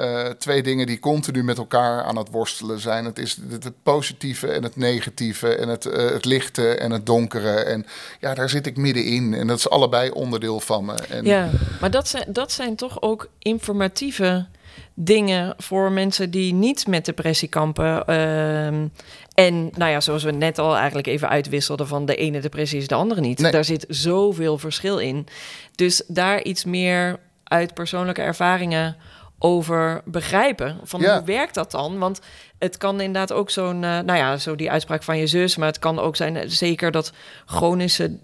eh, 0.00 0.30
twee 0.30 0.62
dingen 0.62 0.86
die 0.86 0.98
continu 0.98 1.44
met 1.44 1.58
elkaar 1.58 2.02
aan 2.02 2.16
het 2.16 2.30
worstelen 2.30 2.80
zijn. 2.80 3.04
Het 3.04 3.18
is 3.18 3.38
het, 3.50 3.64
het 3.64 3.82
positieve 3.82 4.46
en 4.46 4.62
het 4.62 4.76
negatieve 4.76 5.54
en 5.54 5.68
het, 5.68 5.86
eh, 5.86 6.10
het 6.10 6.24
lichte 6.24 6.74
en 6.74 6.90
het 6.90 7.06
donkere. 7.06 7.50
En 7.50 7.86
ja, 8.20 8.34
daar 8.34 8.48
zit 8.48 8.66
ik 8.66 8.76
middenin. 8.76 9.34
En 9.34 9.46
dat 9.46 9.58
is 9.58 9.70
allebei 9.70 10.10
onderdeel 10.10 10.60
van 10.60 10.84
me. 10.84 10.94
En, 10.94 11.24
Ja, 11.24 11.50
maar 11.80 11.90
dat 11.90 12.08
zijn, 12.08 12.24
dat 12.28 12.52
zijn 12.52 12.76
toch 12.76 13.02
ook 13.02 13.28
informatieve 13.38 14.46
dingen 14.94 15.54
voor 15.58 15.92
mensen 15.92 16.30
die 16.30 16.52
niet 16.52 16.86
met 16.86 17.04
depressie 17.04 17.48
kampen. 17.48 18.06
Ehm, 18.06 18.86
en 19.34 19.70
nou 19.76 19.90
ja, 19.90 20.00
zoals 20.00 20.24
we 20.24 20.30
net 20.30 20.58
al 20.58 20.76
eigenlijk 20.76 21.06
even 21.06 21.28
uitwisselden 21.28 21.86
van 21.86 22.06
de 22.06 22.16
ene 22.16 22.40
depressie 22.40 22.78
is 22.78 22.88
de 22.88 22.94
andere 22.94 23.20
niet. 23.20 23.38
Nee. 23.38 23.52
Daar 23.52 23.64
zit 23.64 23.84
zoveel 23.88 24.58
verschil 24.58 24.98
in. 24.98 25.26
Dus 25.74 26.02
daar 26.06 26.42
iets 26.42 26.64
meer 26.64 27.18
uit 27.44 27.74
persoonlijke 27.74 28.22
ervaringen 28.22 28.96
over 29.42 30.00
begrijpen. 30.04 30.80
Van 30.82 31.00
Ja. 31.00 31.16
hoe 31.16 31.26
werkt 31.26 31.54
dat 31.54 31.70
dan? 31.70 31.98
Want 31.98 32.20
het 32.58 32.76
kan 32.76 33.00
inderdaad 33.00 33.32
ook 33.32 33.50
zo'n, 33.50 33.84
eh, 33.84 33.98
nou 33.98 34.14
ja, 34.14 34.36
zo 34.36 34.54
die 34.56 34.70
uitspraak 34.70 35.02
van 35.02 35.18
je 35.18 35.26
zus, 35.26 35.56
maar 35.56 35.66
het 35.68 35.78
kan 35.78 35.98
ook 35.98 36.16
zijn 36.16 36.36
eh, 36.36 36.48
zeker 36.48 36.90
dat 36.90 37.12
chronische 37.46 38.18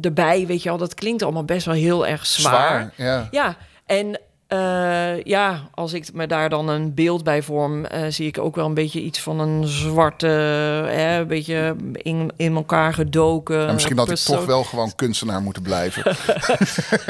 erbij, 0.00 0.46
weet 0.46 0.62
je 0.62 0.68
wel, 0.68 0.78
dat 0.78 0.94
klinkt 0.94 1.22
allemaal 1.22 1.44
best 1.44 1.66
wel 1.66 1.74
heel 1.74 2.06
erg 2.06 2.26
zwaar. 2.26 2.92
zwaar. 2.96 3.06
Ja. 3.08 3.28
Ja, 3.30 3.56
en 3.86 4.20
eh, 4.54 5.22
ja, 5.22 5.68
als 5.74 5.92
ik 5.92 6.12
me 6.12 6.26
daar 6.26 6.48
dan 6.48 6.68
een 6.68 6.94
beeld 6.94 7.24
bij 7.24 7.42
vorm, 7.42 7.84
eh, 7.84 8.02
zie 8.08 8.26
ik 8.26 8.38
ook 8.38 8.56
wel 8.56 8.66
een 8.66 8.74
beetje 8.74 9.00
iets 9.00 9.20
van 9.20 9.40
een 9.40 9.66
zwarte, 9.66 10.26
hè, 10.26 11.20
een 11.20 11.26
beetje 11.26 11.76
in, 11.92 12.32
in 12.36 12.54
elkaar 12.54 12.94
gedoken. 12.94 13.66
En 13.66 13.74
misschien 13.74 13.98
had 13.98 14.10
ik 14.10 14.16
toch 14.16 14.46
wel 14.46 14.64
gewoon 14.64 14.94
kunstenaar 14.94 15.42
moeten 15.42 15.62
blijven. 15.62 16.02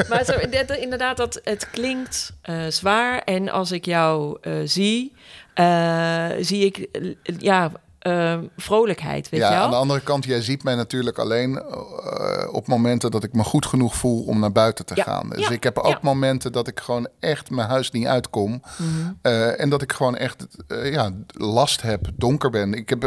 Maar 0.09 0.25
zo, 0.25 0.33
inderdaad, 0.75 1.17
dat, 1.17 1.41
het 1.45 1.71
klinkt 1.71 2.33
eh, 2.43 2.57
zwaar. 2.69 3.19
En 3.19 3.49
als 3.49 3.73
ik 3.73 3.85
jou 3.85 4.39
eh, 4.41 4.53
zie, 4.65 5.13
eh, 5.55 6.27
zie 6.41 6.65
ik 6.65 6.77
eh, 6.77 7.15
ja, 7.39 7.73
eh, 8.05 8.39
vrolijkheid, 8.57 9.29
weet 9.29 9.41
je 9.41 9.47
ja, 9.47 9.53
wel? 9.53 9.63
aan 9.63 9.71
de 9.71 9.77
andere 9.77 10.01
kant, 10.01 10.25
jij 10.25 10.43
ziet 10.43 10.65
mij 10.65 10.75
natuurlijk 10.75 11.19
alleen 11.19 11.59
eh, 11.59 12.55
op 12.55 12.67
momenten 12.67 13.11
dat 13.11 13.25
ik 13.25 13.33
me 13.33 13.45
goed 13.45 13.67
genoeg 13.67 13.95
voel 13.95 14.25
om 14.25 14.39
naar 14.39 14.53
buiten 14.53 14.87
te 14.87 14.97
Ja, 14.97 15.03
gaan. 15.03 15.29
Dus 15.29 15.47
ja, 15.47 15.51
ik 15.51 15.63
heb 15.63 15.79
ook 15.79 15.87
ja. 15.87 15.99
momenten 16.03 16.53
dat 16.53 16.69
ik 16.69 16.81
gewoon 16.81 17.09
echt 17.21 17.51
mijn 17.51 17.69
huis 17.69 17.91
niet 17.91 18.07
uitkom. 18.07 18.63
Mhm. 18.77 19.13
Eh, 19.23 19.61
en 19.61 19.69
dat 19.69 19.83
ik 19.83 19.93
gewoon 19.93 20.17
echt 20.17 20.47
eh, 20.69 20.93
ja, 20.93 21.11
last 21.27 21.83
heb, 21.83 22.09
donker 22.15 22.51
ben. 22.51 22.75
Ik 22.75 22.89
heb, 22.89 23.03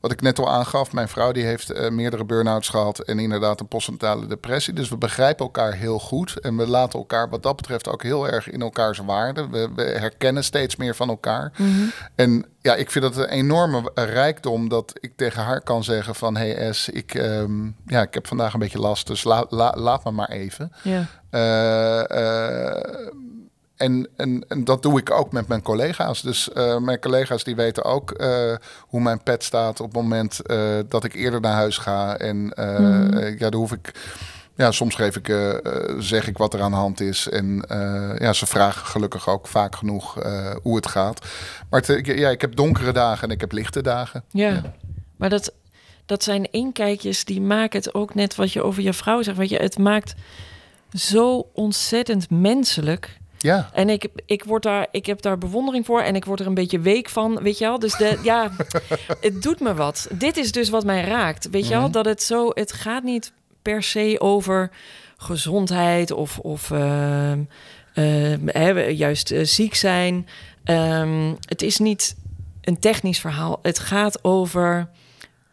wat 0.00 0.12
ik 0.12 0.20
net 0.20 0.38
al 0.38 0.50
aangaf, 0.50 0.92
mijn 0.92 1.08
vrouw 1.08 1.32
die 1.32 1.44
heeft 1.44 1.90
meerdere 1.90 2.24
burn-outs 2.24 2.68
gehad 2.68 2.98
en 2.98 3.18
inderdaad 3.18 3.60
een 3.60 3.68
postnatale 3.68 4.26
depressie. 4.26 4.74
Dus 4.74 4.88
we 4.88 4.96
begrijpen 4.96 5.44
elkaar 5.44 5.72
heel 5.72 5.98
goed 5.98 6.40
en 6.40 6.56
we 6.56 6.66
laten 6.66 6.98
elkaar 6.98 7.28
wat 7.28 7.42
dat 7.42 7.56
betreft 7.56 7.88
ook 7.88 8.02
heel 8.02 8.28
erg 8.28 8.50
in 8.50 8.60
elkaars 8.60 8.98
waarde. 8.98 9.48
We, 9.48 9.68
we 9.74 9.82
herkennen 9.82 10.44
steeds 10.44 10.76
meer 10.76 10.94
van 10.94 11.08
elkaar. 11.08 11.52
En 12.14 12.46
ja, 12.66 12.74
ik 12.74 12.90
vind 12.90 13.04
het 13.04 13.16
een 13.16 13.28
enorme 13.28 13.90
rijkdom 13.94 14.68
dat 14.68 14.92
ik 15.00 15.12
tegen 15.16 15.42
haar 15.42 15.60
kan 15.60 15.84
zeggen 15.84 16.14
van... 16.14 16.36
hey 16.36 16.72
S, 16.72 16.88
ik, 16.88 17.14
ehm, 17.14 17.64
ja, 17.86 18.02
ik 18.02 18.14
heb 18.14 18.26
vandaag 18.26 18.52
een 18.52 18.58
beetje 18.60 18.78
last, 18.78 19.06
dus 19.06 19.24
la, 19.24 19.46
la- 19.48 19.74
laat 19.76 20.04
me 20.04 20.10
maar 20.10 20.28
even. 20.30 20.72
Ja. 20.82 21.04
Eh, 21.30 22.10
eh, 22.10 23.08
en, 23.76 24.08
en, 24.16 24.44
en 24.48 24.64
dat 24.64 24.82
doe 24.82 24.98
ik 24.98 25.10
ook 25.10 25.32
met 25.32 25.48
mijn 25.48 25.62
collega's. 25.62 26.22
Dus 26.22 26.52
eh, 26.52 26.78
mijn 26.78 27.00
collega's 27.00 27.44
die 27.44 27.56
weten 27.56 27.84
ook 27.84 28.22
hoe 28.80 29.00
mijn 29.00 29.22
pet 29.22 29.44
staat 29.44 29.80
op 29.80 29.86
het 29.86 30.02
moment 30.02 30.40
dat 30.88 31.04
ik 31.04 31.14
eerder 31.14 31.40
naar 31.40 31.52
huis 31.54 31.78
ga. 31.78 32.16
En 32.16 32.52
eh, 32.52 33.38
ja, 33.38 33.50
dan 33.50 33.60
hoef 33.60 33.72
ik. 33.72 33.92
Ja, 34.56 34.70
soms 34.70 34.94
geef 34.94 35.16
ik, 35.16 35.28
eh, 35.28 35.54
eh, 35.54 35.94
zeg 35.98 36.28
ik 36.28 36.38
wat 36.38 36.54
er 36.54 36.60
aan 36.60 36.70
de 36.70 36.76
hand 36.76 37.00
is. 37.00 37.28
En 37.28 37.64
eh, 37.68 38.18
ja, 38.18 38.32
ze 38.32 38.46
vragen 38.46 38.86
gelukkig 38.86 39.28
ook 39.28 39.46
vaak 39.46 39.76
genoeg 39.76 40.14
hoe 40.62 40.76
het 40.76 40.86
gaat. 40.86 41.26
Maar 41.70 41.80
het, 41.80 41.88
ik- 41.88 42.18
ja, 42.18 42.28
ik 42.30 42.40
heb 42.40 42.56
donkere 42.56 42.92
dagen 42.92 43.28
en 43.28 43.34
ik 43.34 43.40
heb 43.40 43.52
lichte 43.52 43.82
dagen. 43.82 44.24
Ja, 44.30 44.62
maar 45.16 45.28
dat, 45.30 45.52
dat 46.06 46.22
zijn 46.22 46.50
inkijkjes 46.50 47.24
die 47.24 47.40
maken 47.40 47.78
het 47.78 47.94
ook 47.94 48.14
net 48.14 48.34
wat 48.34 48.52
je 48.52 48.62
over 48.62 48.82
je 48.82 48.92
vrouw 48.92 49.22
zegt. 49.22 49.36
Weet 49.36 49.48
je, 49.48 49.56
het 49.56 49.78
maakt 49.78 50.14
zo 50.92 51.48
ontzettend 51.52 52.30
menselijk. 52.30 53.18
Ja, 53.38 53.70
En 53.72 53.88
ik, 53.88 54.08
ik, 54.26 54.44
word 54.44 54.62
daar, 54.62 54.86
ik 54.90 55.06
heb 55.06 55.22
daar 55.22 55.38
bewondering 55.38 55.86
voor 55.86 56.00
en 56.00 56.14
ik 56.16 56.24
word 56.24 56.40
er 56.40 56.46
een 56.46 56.54
beetje 56.54 56.80
week 56.80 57.08
van, 57.08 57.42
weet 57.42 57.58
je 57.58 57.64
wel. 57.64 57.78
Dus 57.78 57.96
de, 57.96 58.18
ja, 58.22 58.50
het 59.20 59.42
doet 59.42 59.60
me 59.60 59.74
wat. 59.74 60.06
Dit 60.12 60.36
is 60.36 60.52
dus 60.52 60.68
wat 60.68 60.84
mij 60.84 61.04
raakt, 61.04 61.50
weet 61.50 61.64
je 61.64 61.70
wel. 61.74 61.82
Mhm. 61.82 61.90
Dat 61.90 62.04
het 62.04 62.22
zo, 62.22 62.50
het 62.54 62.72
gaat 62.72 63.02
niet 63.02 63.32
per 63.66 63.82
se 63.82 64.16
over 64.18 64.70
gezondheid 65.16 66.10
of, 66.10 66.38
of 66.38 66.68
hè, 68.44 68.70
juist 68.80 69.30
eh, 69.30 69.44
ziek 69.44 69.74
zijn. 69.74 70.28
Ehm, 70.64 71.34
het 71.40 71.62
is 71.62 71.78
niet 71.78 72.16
een 72.60 72.78
technisch 72.78 73.20
verhaal. 73.20 73.58
Het 73.62 73.78
gaat 73.78 74.24
over 74.24 74.88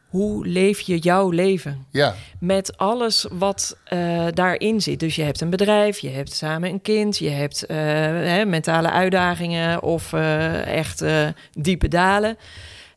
hoe 0.07 0.47
leef 0.47 0.79
je 0.79 0.97
jouw 0.97 1.29
leven 1.29 1.85
ja, 1.91 2.15
met 2.39 2.77
alles 2.77 3.27
wat 3.31 3.77
eh, 3.83 4.25
daarin 4.33 4.81
zit. 4.81 4.99
Dus 4.99 5.15
je 5.15 5.23
hebt 5.23 5.41
een 5.41 5.49
bedrijf, 5.49 5.99
je 5.99 6.09
hebt 6.09 6.33
samen 6.33 6.69
een 6.69 6.81
kind, 6.81 7.17
je 7.17 7.29
hebt 7.29 7.65
eh, 7.65 7.77
hè, 7.77 8.45
mentale 8.45 8.89
uitdagingen 8.89 9.81
of 9.83 10.13
eh, 10.13 10.77
echt 10.77 11.03
diepe 11.51 11.87
dalen. 11.87 12.37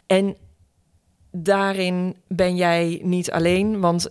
En 0.06 0.36
daarin 1.30 2.16
ben 2.28 2.56
jij 2.56 3.00
niet 3.02 3.30
alleen, 3.30 3.80
want 3.80 4.08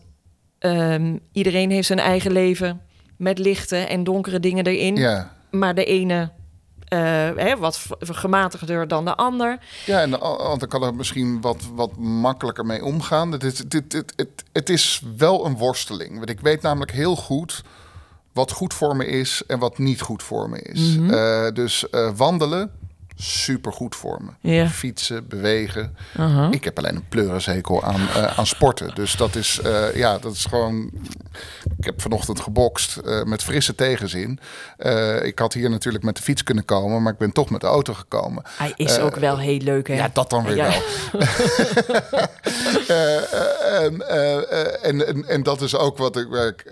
ehm, 0.66 1.18
iedereen 1.32 1.72
heeft 1.72 1.88
zijn 1.88 2.00
eigen 2.00 2.32
leven 2.32 2.82
met 3.18 3.40
lichte 3.40 3.78
en 3.78 4.04
donkere 4.04 4.40
dingen 4.40 4.66
erin. 4.66 4.96
ja. 4.96 5.34
Maar 5.52 5.76
de 5.76 5.86
ene 5.86 6.32
eh, 6.86 7.00
hè, 7.36 7.58
wat 7.58 7.86
gematigder 8.00 8.88
dan 8.88 9.06
de 9.06 9.16
ander. 9.16 9.58
Ja, 9.86 10.02
en 10.02 10.10
de 10.10 10.18
ander 10.18 10.68
kan 10.68 10.84
er 10.84 10.96
misschien 10.96 11.42
wat, 11.42 11.64
wat 11.76 11.98
makkelijker 11.98 12.66
mee 12.66 12.84
omgaan. 12.84 13.32
Het 13.32 13.44
is, 13.44 13.58
dit, 13.58 13.92
dit, 13.92 14.14
het, 14.16 14.44
het 14.52 14.70
is 14.70 15.02
wel 15.18 15.46
een 15.46 15.58
worsteling. 15.58 16.18
Want 16.18 16.30
ik 16.30 16.40
weet 16.40 16.62
namelijk 16.62 16.92
heel 16.92 17.16
goed 17.16 17.64
wat 18.36 18.52
goed 18.52 18.74
voor 18.74 18.96
me 18.96 19.06
is 19.06 19.44
en 19.48 19.60
wat 19.60 19.78
niet 19.78 20.02
goed 20.02 20.24
voor 20.24 20.50
me 20.50 20.62
is. 20.62 20.96
Mhm. 20.96 21.14
Eh, 21.14 21.52
dus 21.54 21.90
eh, 21.90 22.12
wandelen, 22.16 22.72
super 23.16 23.74
goed 23.74 23.96
voor 23.96 24.22
me. 24.24 24.52
Ja. 24.52 24.68
Fietsen, 24.68 25.28
bewegen. 25.28 25.96
Ik 26.52 26.64
heb 26.64 26.78
alleen 26.78 26.96
een 26.96 27.08
pleurishekel 27.10 27.84
aan, 27.84 28.08
eh, 28.08 28.40
aan 28.40 28.46
sporten. 28.48 28.96
Dus 28.96 29.16
dat 29.16 29.36
is, 29.36 29.60
eh, 29.60 29.96
ja, 29.96 30.18
dat 30.18 30.34
is 30.34 30.46
gewoon... 30.46 30.92
Ik 31.78 31.86
heb 31.86 32.02
vanochtend 32.02 32.40
gebokst 32.40 32.98
eh, 32.98 33.24
met 33.24 33.44
frisse 33.44 33.76
tegenzin. 33.76 34.40
Ik 35.24 35.40
had 35.40 35.54
hier 35.54 35.70
natuurlijk 35.70 36.04
met 36.04 36.16
de 36.16 36.22
fiets 36.22 36.44
kunnen 36.44 36.66
komen, 36.66 37.02
maar 37.02 37.12
ik 37.14 37.18
ben 37.20 37.32
toch 37.32 37.50
met 37.50 37.62
de 37.62 37.68
auto 37.68 37.94
gekomen. 37.94 38.44
Hij 38.58 38.74
is 38.76 39.00
ook 39.00 39.16
wel 39.16 39.40
heel 39.40 39.60
leuk, 39.60 39.88
hè? 39.88 39.94
Ja, 39.94 40.10
dat 40.14 40.30
dan 40.30 40.44
weer 40.44 40.56
Ja. 40.56 40.70
wel. 40.70 40.82
En, 43.76 44.10
en, 44.82 45.08
en, 45.08 45.28
en 45.28 45.44
dat 45.44 45.62
is 45.62 45.76
ook 45.76 45.98
wat 45.98 46.18
ik 46.18 46.28
werk. 46.28 46.72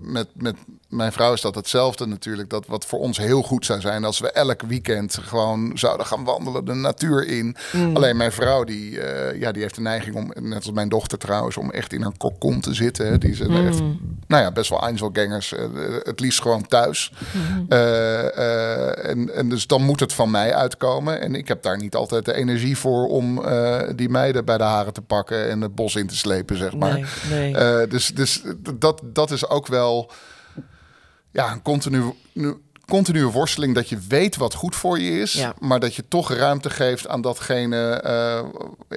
met, 0.00 0.26
met 0.34 0.54
mijn 0.88 1.12
vrouw 1.12 1.32
is 1.32 1.40
dat 1.40 1.54
hetzelfde 1.54 2.06
natuurlijk. 2.06 2.50
Dat 2.50 2.66
wat 2.66 2.84
voor 2.84 2.98
ons 2.98 3.18
heel 3.18 3.42
goed 3.42 3.64
zou 3.66 3.80
zijn 3.80 4.04
als 4.04 4.18
we 4.18 4.30
elk 4.30 4.62
weekend 4.62 5.18
gewoon 5.22 5.70
zouden 5.74 6.06
gaan 6.06 6.24
wandelen 6.24 6.64
de 6.64 6.74
natuur 6.74 7.26
in. 7.26 7.56
Mm. 7.72 7.96
Alleen 7.96 8.16
mijn 8.16 8.32
vrouw 8.32 8.64
die, 8.64 9.00
eh, 9.00 9.40
ja, 9.40 9.52
die 9.52 9.62
heeft 9.62 9.74
de 9.74 9.80
neiging 9.80 10.16
om, 10.16 10.32
net 10.40 10.56
als 10.56 10.72
mijn 10.72 10.88
dochter 10.88 11.18
trouwens, 11.18 11.56
om 11.56 11.70
echt 11.70 11.92
in 11.92 12.02
haar 12.02 12.16
kokon 12.16 12.60
te 12.60 12.74
zitten. 12.74 13.06
hè. 13.06 13.18
Die 13.18 13.34
zijn 13.34 13.66
echt, 13.66 13.78
nou 14.26 14.42
ja, 14.42 14.52
best 14.52 14.70
wel 14.70 14.82
Einzelgangers. 14.82 15.52
eh, 15.52 15.64
het 16.02 16.20
liefst 16.20 16.40
gewoon 16.42 16.66
thuis. 16.66 17.12
Eh, 17.68 18.36
eh, 18.36 19.10
en, 19.10 19.34
en 19.34 19.48
dus 19.48 19.66
dan 19.66 19.82
moet 19.82 20.00
het 20.00 20.12
van 20.12 20.30
mij 20.30 20.54
uitkomen. 20.54 21.20
En 21.20 21.34
ik 21.34 21.48
heb 21.48 21.62
daar 21.62 21.78
niet 21.78 21.94
altijd 21.94 22.24
de 22.24 22.34
energie 22.34 22.76
voor 22.78 23.08
om 23.08 23.42
die 23.96 24.08
meiden 24.08 24.44
bij 24.44 24.58
de 24.58 24.64
haren 24.64 24.92
te 24.92 25.02
pakken 25.02 25.48
en 25.50 25.60
het 25.60 25.74
bos 25.74 25.96
in 25.96 26.06
te 26.06 26.16
slepen, 26.16 26.56
zeg 26.56 26.74
maar. 26.74 27.08
Nee, 27.30 27.52
nee. 27.52 27.86
Dus 27.86 28.06
dus 28.14 28.42
dat, 28.78 29.00
dat 29.04 29.30
is 29.30 29.48
ook 29.48 29.66
wel 29.66 30.10
ja, 31.32 31.52
een 31.52 31.62
continu, 31.62 32.02
nu- 32.32 32.56
continue 32.86 33.30
worsteling 33.30 33.74
dat 33.74 33.88
je 33.88 33.98
weet 34.08 34.36
wat 34.36 34.54
goed 34.54 34.76
voor 34.76 34.98
je 35.00 35.20
is, 35.20 35.32
Ja. 35.32 35.54
maar 35.58 35.80
dat 35.80 35.94
je 35.94 36.04
toch 36.08 36.32
ruimte 36.32 36.70
geeft 36.70 37.08
aan 37.08 37.20
datgene 37.20 37.90
eh, 37.90 38.44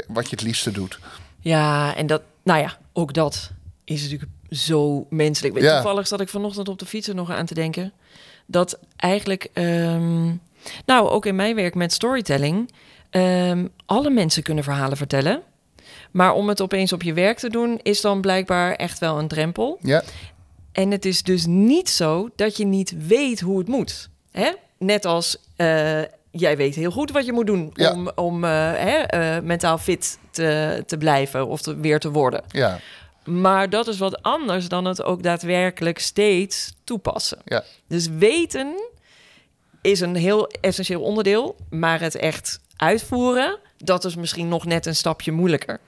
wat 0.08 0.24
je 0.30 0.36
het 0.36 0.42
liefste 0.42 0.72
doet. 0.72 1.00
Ja, 1.40 1.96
en 1.96 2.08
dat, 2.08 2.22
nou 2.44 2.60
ja, 2.60 2.78
ook 2.94 3.14
dat 3.14 3.52
is 3.84 4.02
natuurlijk 4.04 4.32
zo 4.50 5.06
menselijk. 5.10 5.60
Ja. 5.60 5.74
Toevallig 5.74 6.08
zat 6.08 6.22
ik 6.22 6.30
vanochtend 6.30 6.70
op 6.70 6.80
de 6.80 6.86
fiets 6.86 7.08
er 7.08 7.16
nog 7.16 7.32
aan 7.32 7.46
te 7.46 7.54
denken. 7.54 7.94
Dat 8.46 8.80
eigenlijk, 8.96 9.48
ehm, 9.54 10.26
nou 10.86 11.10
ook 11.10 11.26
in 11.26 11.36
mijn 11.36 11.56
werk 11.56 11.76
met 11.76 11.94
storytelling, 11.94 12.72
ehm, 13.10 13.68
alle 13.86 14.10
mensen 14.10 14.44
kunnen 14.44 14.64
verhalen 14.64 14.98
vertellen. 14.98 15.42
Maar 16.12 16.34
om 16.34 16.48
het 16.50 16.62
opeens 16.62 16.94
op 16.94 17.04
je 17.04 17.14
werk 17.14 17.38
te 17.40 17.50
doen, 17.50 17.80
is 17.84 18.02
dan 18.02 18.22
blijkbaar 18.22 18.74
echt 18.76 19.00
wel 19.00 19.20
een 19.20 19.28
drempel. 19.28 19.78
Ja, 19.82 20.04
En 20.72 20.92
het 20.92 21.06
is 21.06 21.24
dus 21.24 21.46
niet 21.46 21.90
zo 21.90 22.30
dat 22.36 22.58
je 22.58 22.66
niet 22.66 22.94
weet 23.08 23.40
hoe 23.40 23.58
het 23.60 23.68
moet. 23.68 24.10
Hè? 24.32 24.52
Net 24.78 25.06
als 25.06 25.38
eh, 25.56 26.02
jij 26.32 26.58
weet 26.58 26.76
heel 26.76 26.92
goed 26.92 27.12
wat 27.12 27.26
je 27.26 27.32
moet 27.34 27.46
doen 27.48 27.72
Ja. 27.74 27.92
om, 27.94 28.12
om 28.16 28.44
eh, 28.44 28.50
hè, 28.74 28.98
eh, 28.98 29.44
mentaal 29.44 29.78
fit 29.78 30.18
te, 30.32 30.84
te 30.86 30.98
blijven 30.98 31.48
of 31.48 31.62
te, 31.62 31.76
weer 31.76 32.00
te 32.00 32.12
worden. 32.12 32.44
ja, 32.48 32.80
Maar 33.24 33.70
dat 33.70 33.88
is 33.88 33.98
wat 33.98 34.22
anders 34.24 34.68
dan 34.68 34.86
het 34.86 35.04
ook 35.04 35.24
daadwerkelijk 35.24 36.00
steeds 36.00 36.74
toepassen. 36.84 37.38
ja. 37.46 37.64
Dus 37.88 38.08
weten 38.08 38.90
is 39.82 40.00
een 40.00 40.16
heel 40.16 40.48
essentieel 40.62 41.02
onderdeel, 41.02 41.56
maar 41.70 42.00
het 42.00 42.16
echt 42.16 42.60
uitvoeren, 42.76 43.58
dat 43.78 44.06
is 44.06 44.16
misschien 44.16 44.48
nog 44.48 44.66
net 44.66 44.86
een 44.86 44.96
stapje 44.96 45.32
moeilijker. 45.32 45.80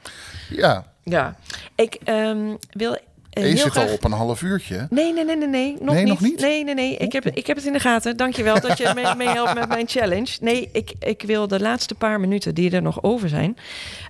ja. 0.50 0.92
Ja, 1.06 1.36
ik 1.76 1.98
ehm, 2.04 2.56
wil. 2.72 2.98
En 3.34 3.48
je 3.48 3.58
zit 3.58 3.78
al 3.78 3.88
op 3.94 4.04
een 4.04 4.12
half 4.12 4.42
uurtje. 4.42 4.88
Nee, 4.90 5.14
nee, 5.14 5.26
nee, 5.26 5.36
nee, 5.36 5.48
nee. 5.48 5.76
Nog, 5.82 5.94
Nee, 5.94 6.04
niet. 6.04 6.14
nog 6.14 6.22
niet? 6.22 6.40
Nee, 6.40 6.64
nee, 6.64 6.74
nee. 6.74 6.98
Ik 6.98 7.12
heb, 7.12 7.26
ik 7.26 7.48
heb 7.48 7.56
het 7.58 7.66
in 7.66 7.74
de 7.74 7.80
gaten. 7.80 8.18
Dankjewel 8.18 8.60
dat 8.62 8.78
je 8.78 8.92
me 8.96 9.14
mee 9.18 9.28
helpt 9.28 9.54
met 9.54 9.68
mijn 9.68 9.88
challenge. 9.88 10.38
Nee, 10.42 10.70
ik, 10.72 10.94
ik 11.00 11.22
wil 11.22 11.48
de 11.48 11.60
laatste 11.60 11.96
paar 11.96 12.20
minuten 12.20 12.56
die 12.56 12.72
er 12.72 12.82
nog 12.82 13.04
over 13.04 13.30
zijn... 13.30 13.58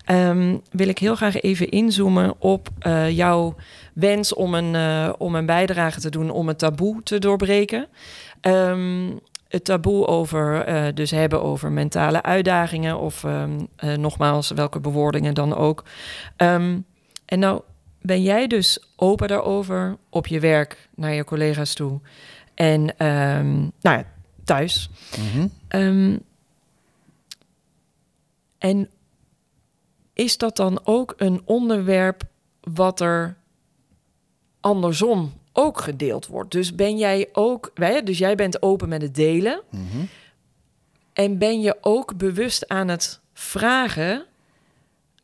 ehm, 0.05 0.57
wil 0.71 0.87
ik 0.87 0.97
heel 0.97 1.15
graag 1.15 1.41
even 1.41 1.69
inzoomen 1.69 2.33
op 2.39 2.69
eh, 2.79 3.09
jouw 3.09 3.55
wens 3.93 4.33
om 4.33 4.53
een, 4.53 4.75
eh, 4.75 5.13
om 5.17 5.35
een 5.35 5.45
bijdrage 5.45 5.99
te 5.99 6.09
doen... 6.09 6.29
om 6.29 6.47
het 6.47 6.59
taboe 6.59 7.03
te 7.03 7.19
doorbreken. 7.19 7.87
Ehm, 8.41 9.09
het 9.47 9.63
taboe 9.65 10.07
over, 10.07 10.61
eh, 10.61 10.83
dus 10.93 11.11
hebben 11.11 11.41
over 11.41 11.71
mentale 11.71 12.23
uitdagingen... 12.23 12.99
of 12.99 13.23
ehm, 13.23 13.59
eh, 13.75 13.93
nogmaals, 13.93 14.51
welke 14.51 14.79
bewoordingen 14.79 15.33
dan 15.33 15.55
ook. 15.55 15.83
En 17.25 17.39
nou 17.39 17.61
ben 18.03 18.21
jij 18.23 18.47
dus 18.47 18.87
open 18.95 19.27
daarover 19.27 19.97
op 20.09 20.27
je 20.27 20.39
werk 20.39 20.89
naar 20.95 21.13
je 21.13 21.23
collega's 21.23 21.73
toe 21.73 21.99
en 22.53 22.97
ehm, 22.97 23.51
nou 23.61 23.69
ja, 23.97 24.05
thuis. 24.43 24.89
Mhm. 25.19 25.47
Ehm, 25.67 26.17
en 28.57 28.89
is 30.13 30.37
dat 30.37 30.55
dan 30.55 30.79
ook 30.83 31.13
een 31.17 31.41
onderwerp 31.45 32.23
wat 32.61 32.99
er 32.99 33.37
andersom 34.59 35.33
ook 35.53 35.81
gedeeld 35.81 36.27
wordt? 36.27 36.51
Dus 36.51 36.75
ben 36.75 36.97
jij 36.97 37.29
ook, 37.33 37.71
wij- 37.73 38.03
dus 38.03 38.17
jij 38.17 38.35
bent 38.35 38.61
open 38.61 38.89
met 38.89 39.01
het 39.01 39.15
delen 39.15 39.61
Mhm. 39.69 40.05
en 41.13 41.37
ben 41.37 41.61
je 41.61 41.77
ook 41.81 42.17
bewust 42.17 42.67
aan 42.67 42.87
het 42.87 43.19
vragen 43.33 44.25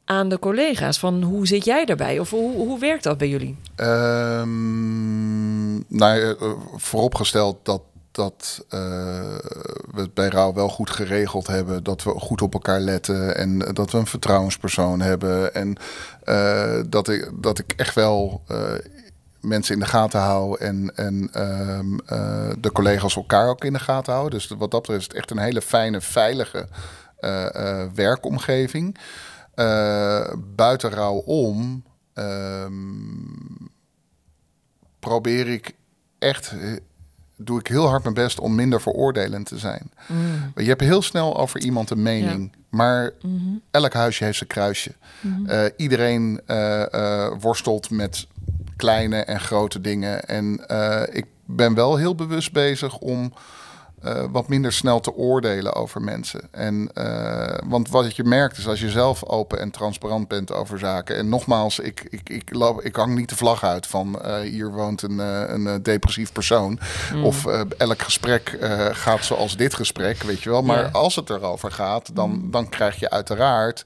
aan 0.09 0.29
de 0.29 0.39
collega's 0.39 0.99
van 0.99 1.21
hoe 1.23 1.47
zit 1.47 1.65
jij 1.65 1.85
daarbij 1.85 2.19
of 2.19 2.29
hoe, 2.29 2.55
hoe 2.55 2.79
werkt 2.79 3.03
dat 3.03 3.17
bij 3.17 3.29
jullie? 3.29 3.57
Ehm, 3.75 5.73
nou, 5.73 6.19
ja, 6.19 6.35
eh, 6.39 6.51
vooropgesteld 6.75 7.65
dat, 7.65 7.81
dat 8.11 8.65
eh, 8.69 8.79
we 9.91 10.01
het 10.01 10.13
bij 10.13 10.27
Rauw 10.27 10.53
wel 10.53 10.69
goed 10.69 10.89
geregeld 10.89 11.47
hebben. 11.47 11.83
Dat 11.83 12.03
we 12.03 12.09
goed 12.09 12.41
op 12.41 12.53
elkaar 12.53 12.79
letten 12.79 13.35
en 13.35 13.65
eh, 13.65 13.73
dat 13.73 13.91
we 13.91 13.97
een 13.97 14.05
vertrouwenspersoon 14.07 15.01
hebben. 15.01 15.53
En 15.53 15.75
eh, 16.23 16.79
dat, 16.87 17.07
ik, 17.09 17.29
dat 17.41 17.59
ik 17.59 17.73
echt 17.75 17.95
wel 17.95 18.41
eh, 18.47 18.57
mensen 19.41 19.73
in 19.73 19.79
de 19.79 19.85
gaten 19.85 20.19
hou 20.19 20.59
en, 20.59 20.91
en 20.95 21.29
ehm, 21.33 21.97
eh, 22.05 22.49
de 22.59 22.71
collega's 22.71 23.15
elkaar 23.15 23.49
ook 23.49 23.63
in 23.63 23.73
de 23.73 23.79
gaten 23.79 24.13
houden. 24.13 24.39
Dus 24.39 24.47
wat 24.47 24.71
dat 24.71 24.81
betreft 24.81 24.99
is 24.99 25.07
het 25.07 25.15
echt 25.15 25.31
een 25.31 25.37
hele 25.37 25.61
fijne, 25.61 26.01
veilige 26.01 26.67
eh, 27.19 27.81
eh, 27.81 27.87
werkomgeving. 27.93 28.97
Eh, 29.59 30.33
buiten 30.55 30.89
Rauw 30.89 31.17
om 31.17 31.83
ehm, 32.13 32.73
probeer 34.99 35.47
ik 35.47 35.75
echt, 36.19 36.51
eh, 36.51 36.73
doe 37.37 37.59
ik 37.59 37.67
heel 37.67 37.87
hard 37.87 38.03
mijn 38.03 38.15
best 38.15 38.39
om 38.39 38.55
minder 38.55 38.81
veroordelend 38.81 39.45
te 39.45 39.57
zijn. 39.57 39.91
Je 40.55 40.67
hebt 40.67 40.81
heel 40.81 41.01
snel 41.01 41.37
over 41.37 41.59
iemand 41.59 41.89
een 41.89 42.01
mening, 42.01 42.51
maar 42.69 43.11
elk 43.71 43.93
huisje 43.93 44.23
heeft 44.23 44.37
zijn 44.37 44.49
kruisje. 44.49 44.91
Iedereen 45.77 46.41
eh, 46.45 46.93
eh, 46.93 47.33
worstelt 47.39 47.89
met 47.89 48.27
kleine 48.75 49.17
en 49.17 49.39
grote 49.39 49.81
dingen. 49.81 50.25
En 50.25 50.53
ik 51.11 51.25
ben 51.45 51.73
wel 51.73 51.97
heel 51.97 52.15
bewust 52.15 52.51
bezig 52.51 52.97
om 52.97 53.33
eh, 54.01 54.23
wat 54.31 54.47
minder 54.47 54.73
snel 54.73 54.99
te 54.99 55.13
oordelen 55.13 55.73
over 55.75 56.01
mensen. 56.01 56.41
En, 56.51 56.89
eh, 56.93 57.57
want 57.65 57.89
wat 57.89 58.15
je 58.15 58.23
merkt 58.23 58.57
is 58.57 58.67
als 58.67 58.79
je 58.79 58.89
zelf 58.89 59.23
open 59.23 59.59
en 59.59 59.71
transparant 59.71 60.27
bent 60.27 60.53
over 60.53 60.79
zaken. 60.79 61.15
En 61.15 61.29
nogmaals, 61.29 61.79
ik, 61.79 62.07
ik, 62.09 62.29
ik, 62.29 62.51
ik 62.81 62.95
hang 62.95 63.15
niet 63.15 63.29
de 63.29 63.35
vlag 63.35 63.63
uit 63.63 63.87
van 63.87 64.21
eh, 64.21 64.39
hier 64.39 64.71
woont 64.71 65.01
een, 65.01 65.19
een 65.53 65.83
depressief 65.83 66.31
persoon. 66.31 66.79
Of 67.23 67.45
eh, 67.45 67.61
elk 67.77 68.01
gesprek 68.01 68.57
gaat 68.91 69.25
zoals 69.25 69.57
dit 69.57 69.73
gesprek, 69.73 70.23
weet 70.23 70.41
je 70.41 70.49
wel. 70.49 70.61
Maar 70.61 70.89
als 70.91 71.15
het 71.15 71.29
erover 71.29 71.71
gaat, 71.71 72.15
dan, 72.15 72.47
dan 72.51 72.69
krijg 72.69 72.99
je 72.99 73.09
uiteraard 73.09 73.85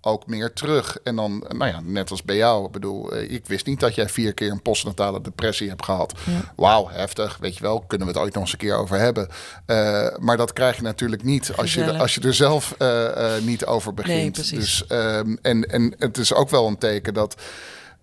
ook 0.00 0.26
meer 0.26 0.52
terug. 0.52 0.98
En 1.04 1.16
dan, 1.16 1.44
nou 1.48 1.70
ja, 1.70 1.80
net 1.84 2.10
als 2.10 2.22
bij 2.22 2.36
jou. 2.36 2.66
Ik 2.66 2.70
bedoel, 2.70 3.12
eh, 3.12 3.30
ik 3.30 3.46
wist 3.46 3.66
niet 3.66 3.80
dat 3.80 3.94
jij 3.94 4.08
vier 4.08 4.34
keer 4.34 4.50
een 4.50 4.62
postnatale 4.62 5.20
depressie 5.20 5.68
hebt 5.68 5.84
gehad. 5.84 6.14
Wauw, 6.56 6.88
heftig. 6.88 7.36
Weet 7.40 7.56
je 7.56 7.62
wel, 7.62 7.80
kunnen 7.80 8.06
we 8.06 8.12
het 8.12 8.22
ooit 8.22 8.34
nog 8.34 8.42
eens 8.42 8.52
een 8.52 8.58
keer 8.58 8.76
over 8.76 8.98
hebben. 8.98 9.28
Eh, 9.66 10.06
maar 10.18 10.36
dat 10.36 10.52
krijg 10.52 10.76
je 10.76 10.82
natuurlijk 10.82 11.22
niet 11.22 11.52
als 11.56 11.74
je, 11.74 11.98
als 11.98 12.14
je 12.14 12.20
er 12.20 12.34
zelf 12.34 12.74
eh, 12.78 13.36
eh, 13.36 13.42
niet 13.42 13.66
over 13.66 13.94
begint. 13.94 14.16
Nee, 14.16 14.30
precies. 14.30 14.58
Dus, 14.58 14.86
ehm, 14.86 15.36
en, 15.42 15.70
en 15.70 15.94
het 15.98 16.18
is 16.18 16.34
ook 16.34 16.50
wel 16.50 16.66
een 16.66 16.78
teken 16.78 17.14
dat 17.14 17.36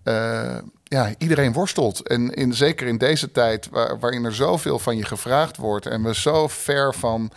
eh, 0.08 0.56
ja, 0.84 1.14
iedereen 1.18 1.52
worstelt. 1.52 2.08
En 2.08 2.34
in, 2.34 2.54
zeker 2.54 2.86
in 2.86 2.98
deze 2.98 3.30
tijd 3.30 3.68
waar, 3.70 3.98
waarin 3.98 4.24
er 4.24 4.34
zoveel 4.34 4.78
van 4.78 4.96
je 4.96 5.04
gevraagd 5.04 5.56
wordt... 5.56 5.86
en 5.86 6.02
we 6.02 6.14
zo 6.14 6.48
ver 6.48 6.94
van 6.94 7.30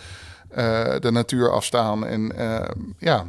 eh, 0.50 0.96
de 1.00 1.12
natuur 1.12 1.52
afstaan 1.52 2.06
en 2.06 2.38
eh, 2.38 2.70
ja... 2.98 3.26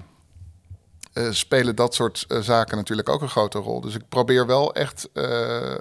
eh, 1.12 1.30
spelen 1.30 1.76
dat 1.76 1.94
soort 1.94 2.24
eh, 2.28 2.38
zaken 2.40 2.76
natuurlijk 2.76 3.08
ook 3.08 3.22
een 3.22 3.28
grote 3.28 3.58
rol. 3.58 3.80
Dus 3.80 3.94
ik 3.94 4.08
probeer 4.08 4.46
wel 4.46 4.74
echt 4.74 5.08
eh, 5.12 5.74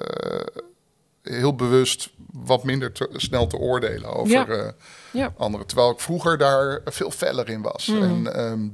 heel 1.23 1.55
bewust 1.55 2.09
wat 2.33 2.63
minder 2.63 2.91
te- 2.91 3.09
snel 3.13 3.47
te 3.47 3.57
oordelen 3.57 4.13
over 4.13 4.57
Ja. 4.57 4.73
Ja. 5.11 5.33
anderen. 5.37 5.67
Terwijl 5.67 5.91
ik 5.91 5.99
vroeger 5.99 6.37
daar 6.37 6.81
veel 6.85 7.11
feller 7.11 7.49
in 7.49 7.61
was. 7.61 7.85
Mhm. 7.85 8.01
En 8.03 8.33
ehm, 8.35 8.67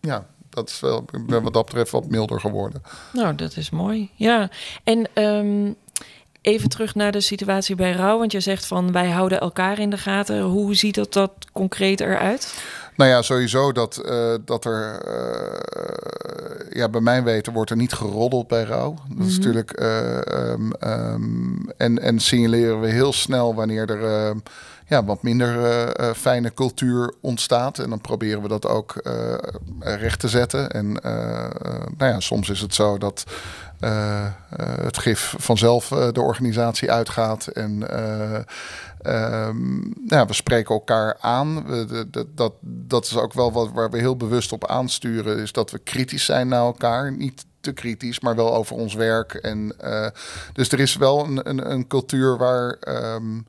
ja, 0.00 0.26
dat 0.50 0.68
is 0.68 0.80
wel, 0.80 1.04
ik 1.12 1.26
ben 1.26 1.42
wat 1.42 1.52
dat 1.52 1.64
betreft 1.64 1.90
wat 1.90 2.08
milder 2.08 2.40
geworden. 2.40 2.82
Nou, 3.12 3.34
dat 3.34 3.56
is 3.56 3.70
mooi. 3.70 4.10
Ja, 4.14 4.50
en 4.84 5.08
ehm, 5.12 5.72
even 6.40 6.68
terug 6.68 6.94
naar 6.94 7.12
de 7.12 7.20
situatie 7.20 7.74
bij 7.74 7.92
rouw. 7.92 8.18
Want 8.18 8.32
je 8.32 8.40
zegt 8.40 8.66
van 8.66 8.92
wij 8.92 9.10
houden 9.10 9.40
elkaar 9.40 9.78
in 9.78 9.90
de 9.90 9.98
gaten. 9.98 10.40
Hoe 10.42 10.74
ziet 10.74 10.94
dat, 10.94 11.12
dat 11.12 11.30
concreet 11.52 12.00
eruit? 12.00 12.54
Nou 12.96 13.10
ja, 13.10 13.22
sowieso 13.22 13.72
dat, 13.72 13.96
eh, 13.96 14.34
dat 14.44 14.64
er, 14.64 15.00
eh, 15.00 16.76
ja, 16.76 16.88
bij 16.88 17.00
mijn 17.00 17.24
weten 17.24 17.52
wordt 17.52 17.70
er 17.70 17.76
niet 17.76 17.92
geroddeld 17.92 18.48
bij 18.48 18.62
rouw. 18.62 18.94
Dat 19.16 19.26
is 19.26 19.36
natuurlijk, 19.36 19.70
eh, 19.70 20.26
ehm, 20.26 20.70
ehm, 20.72 21.68
en, 21.76 21.98
en 21.98 22.20
signaleren 22.20 22.80
we 22.80 22.86
heel 22.86 23.12
snel 23.12 23.54
wanneer 23.54 23.90
er 23.90 24.04
eh, 24.04 24.36
ja, 24.86 25.04
wat 25.04 25.22
minder 25.22 25.92
fijne 26.16 26.54
cultuur 26.54 27.14
ontstaat. 27.20 27.78
En 27.78 27.90
dan 27.90 28.00
proberen 28.00 28.42
we 28.42 28.48
dat 28.48 28.66
ook 28.66 29.02
recht 29.80 30.20
te 30.20 30.28
zetten. 30.28 30.70
En 30.70 30.92
nou 31.96 32.12
ja, 32.12 32.20
soms 32.20 32.48
is 32.48 32.60
het 32.60 32.74
zo 32.74 32.98
dat 32.98 33.24
het 34.82 34.98
gif 34.98 35.34
vanzelf 35.38 35.88
de 35.88 36.20
organisatie 36.20 36.92
uitgaat. 36.92 37.46
En 37.46 37.82
eh, 39.04 39.46
ehm, 39.46 39.78
nou 39.80 40.06
ja, 40.06 40.26
we 40.26 40.32
spreken 40.34 40.74
elkaar 40.74 41.16
aan. 41.20 41.66
We, 41.66 42.06
de- 42.10 42.34
dat, 42.34 42.52
dat 42.62 43.04
is 43.04 43.16
ook 43.16 43.32
wel 43.32 43.52
wat 43.52 43.70
waar 43.72 43.90
we 43.90 43.98
heel 43.98 44.16
bewust 44.16 44.52
op 44.52 44.66
aansturen. 44.66 45.38
Is 45.38 45.52
dat 45.52 45.70
we 45.70 45.78
kritisch 45.78 46.24
zijn 46.24 46.48
naar 46.48 46.60
elkaar. 46.60 47.12
Niet 47.12 47.46
te 47.60 47.72
kritisch, 47.72 48.20
maar 48.20 48.36
wel 48.36 48.54
over 48.54 48.76
ons 48.76 48.94
werk. 48.94 49.34
En, 49.34 49.74
eh, 49.78 50.08
dus 50.52 50.72
er 50.72 50.80
is 50.80 50.96
wel 50.96 51.24
een, 51.24 51.48
een, 51.48 51.70
een 51.70 51.86
cultuur 51.86 52.36
waar, 52.36 52.70
ehm, 52.70 53.40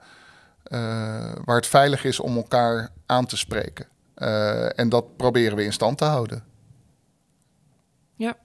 eh, 0.64 1.34
waar 1.46 1.56
het 1.56 1.68
veilig 1.68 2.04
is 2.04 2.20
om 2.20 2.36
elkaar 2.36 2.90
aan 3.06 3.26
te 3.26 3.38
spreken. 3.38 3.88
Eh, 4.16 4.80
en 4.80 4.90
dat 4.90 5.18
proberen 5.18 5.58
we 5.58 5.64
in 5.64 5.74
stand 5.74 5.98
te 5.98 6.06
houden. 6.06 6.44
Ja. 8.16 8.38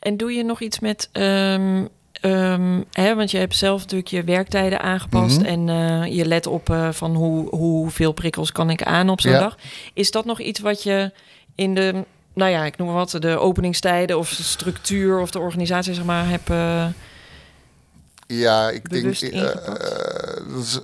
En 0.00 0.16
doe 0.16 0.32
je 0.32 0.44
nog 0.44 0.60
iets 0.60 0.80
met... 0.80 1.08
ehm, 1.12 1.86
ehm, 2.24 2.80
hè, 2.92 3.14
want 3.14 3.30
je 3.30 3.38
hebt 3.38 3.56
zelf 3.56 3.80
natuurlijk 3.80 4.10
je 4.10 4.22
werktijden 4.24 4.80
aangepast... 4.80 5.38
Mhm. 5.40 5.46
en 5.46 5.68
eh, 5.68 6.16
je 6.16 6.24
let 6.26 6.46
op 6.46 6.70
eh, 6.70 6.88
van 6.92 7.14
hoe, 7.14 7.48
hoeveel 7.48 8.12
prikkels 8.12 8.52
kan 8.52 8.70
ik 8.70 8.82
aan 8.82 9.08
op 9.08 9.20
zo'n 9.20 9.32
Ja. 9.32 9.38
dag. 9.38 9.56
Is 9.94 10.10
dat 10.10 10.24
nog 10.24 10.40
iets 10.40 10.60
wat 10.60 10.82
je 10.82 11.12
in 11.54 11.74
de... 11.74 12.04
Nou 12.34 12.50
ja, 12.50 12.64
ik 12.64 12.76
noem 12.76 12.86
maar 12.86 12.96
wat, 12.96 13.16
de 13.18 13.38
openingstijden 13.38 14.18
of 14.18 14.34
de 14.34 14.42
structuur 14.42 15.20
of 15.20 15.30
de 15.30 15.38
organisatie, 15.38 15.94
zeg 15.94 16.04
maar, 16.04 16.28
heb... 16.28 16.50
eh, 16.50 16.86
Ja, 18.26 18.70
ik 18.70 18.90
denk. 18.90 19.04
ingepakt? 19.20 19.66
dat 20.54 20.62
is, 20.62 20.80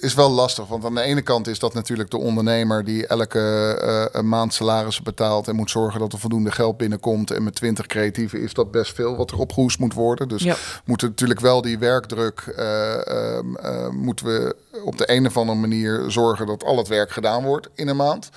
is 0.00 0.14
wel 0.14 0.30
lastig. 0.30 0.66
Want 0.66 0.84
aan 0.84 0.94
de 0.94 1.00
ene 1.00 1.22
kant 1.22 1.46
is 1.46 1.58
dat 1.58 1.74
natuurlijk 1.74 2.10
de 2.10 2.18
ondernemer 2.18 2.84
die 2.84 3.06
elke 3.06 3.38
eh, 3.82 4.20
een 4.20 4.28
maand 4.28 4.54
salaris 4.54 5.02
betaalt 5.02 5.48
en 5.48 5.56
moet 5.56 5.70
zorgen 5.70 6.00
dat 6.00 6.12
er 6.12 6.18
voldoende 6.18 6.50
geld 6.52 6.76
binnenkomt. 6.76 7.30
En 7.30 7.42
met 7.42 7.54
20 7.54 7.86
creatieven 7.86 8.40
is 8.42 8.52
dat 8.54 8.70
best 8.70 8.94
veel 8.94 9.16
wat 9.16 9.30
er 9.30 9.38
opgehoest 9.38 9.78
moet 9.78 9.94
worden. 9.94 10.28
Dus 10.28 10.42
Ja. 10.42 10.54
moeten 10.84 11.08
natuurlijk 11.08 11.40
wel 11.40 11.62
die 11.62 11.78
werkdruk. 11.78 12.40
eh, 12.56 13.06
ehm, 13.36 13.54
eh, 13.56 13.88
moeten 13.88 14.26
we 14.26 14.56
op 14.84 14.98
de 14.98 15.10
een 15.12 15.26
of 15.26 15.36
andere 15.36 15.58
manier 15.58 16.04
zorgen 16.08 16.46
dat 16.46 16.64
al 16.64 16.76
het 16.76 16.88
werk 16.88 17.10
gedaan 17.10 17.44
wordt 17.44 17.68
in 17.74 17.88
een 17.88 17.96
maand. 17.96 18.28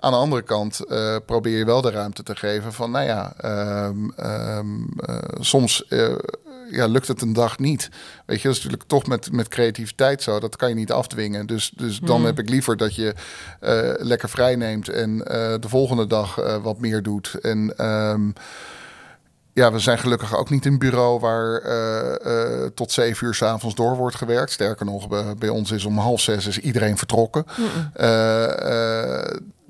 Aan 0.00 0.12
de 0.12 0.18
andere 0.18 0.42
kant 0.42 0.80
probeer 1.26 1.58
je 1.58 1.64
wel 1.64 1.80
de 1.80 1.90
ruimte 1.90 2.22
te 2.22 2.36
geven 2.36 2.72
van, 2.72 2.90
nou 2.90 3.04
ja, 3.06 3.32
ehm, 3.36 4.08
ehm, 4.16 4.66
eh, 4.96 5.16
soms 5.40 5.84
ja, 6.70 6.86
lukt 6.86 7.08
het 7.08 7.22
een 7.22 7.32
dag 7.32 7.58
niet. 7.58 7.88
Weet 8.26 8.40
je, 8.40 8.48
dat 8.48 8.56
is 8.56 8.62
natuurlijk 8.62 8.88
toch 8.88 9.06
met, 9.06 9.32
met 9.32 9.48
creativiteit 9.48 10.22
zo. 10.22 10.40
Dat 10.40 10.56
kan 10.56 10.68
je 10.68 10.74
niet 10.74 10.92
afdwingen. 10.92 11.46
Dus, 11.46 11.72
dus 11.76 11.98
dan 11.98 12.24
heb 12.24 12.38
ik 12.38 12.48
liever 12.48 12.76
dat 12.76 12.94
je 12.94 13.14
eh, 13.60 13.90
lekker 13.96 14.28
vrij 14.28 14.56
neemt 14.56 14.88
en 14.88 15.26
eh, 15.26 15.54
de 15.60 15.68
volgende 15.68 16.06
dag 16.06 16.38
eh, 16.38 16.56
wat 16.62 16.80
meer 16.80 17.02
doet. 17.02 17.34
En 17.42 17.76
ehm, 17.76 18.30
ja, 19.52 19.72
we 19.72 19.78
zijn 19.78 19.98
gelukkig 19.98 20.36
ook 20.36 20.50
niet 20.50 20.66
een 20.66 20.78
bureau 20.78 21.20
waar 21.20 21.62
tot 22.74 22.92
zeven 22.92 23.26
uur 23.26 23.34
s'avonds 23.34 23.76
door 23.76 23.96
wordt 23.96 24.16
gewerkt. 24.16 24.52
Sterker 24.52 24.86
nog, 24.86 25.08
bij, 25.08 25.34
bij 25.38 25.48
ons 25.48 25.70
is 25.70 25.84
om 25.84 25.98
half 25.98 26.20
zes 26.20 26.46
is 26.46 26.58
iedereen 26.58 26.98
vertrokken. 26.98 27.44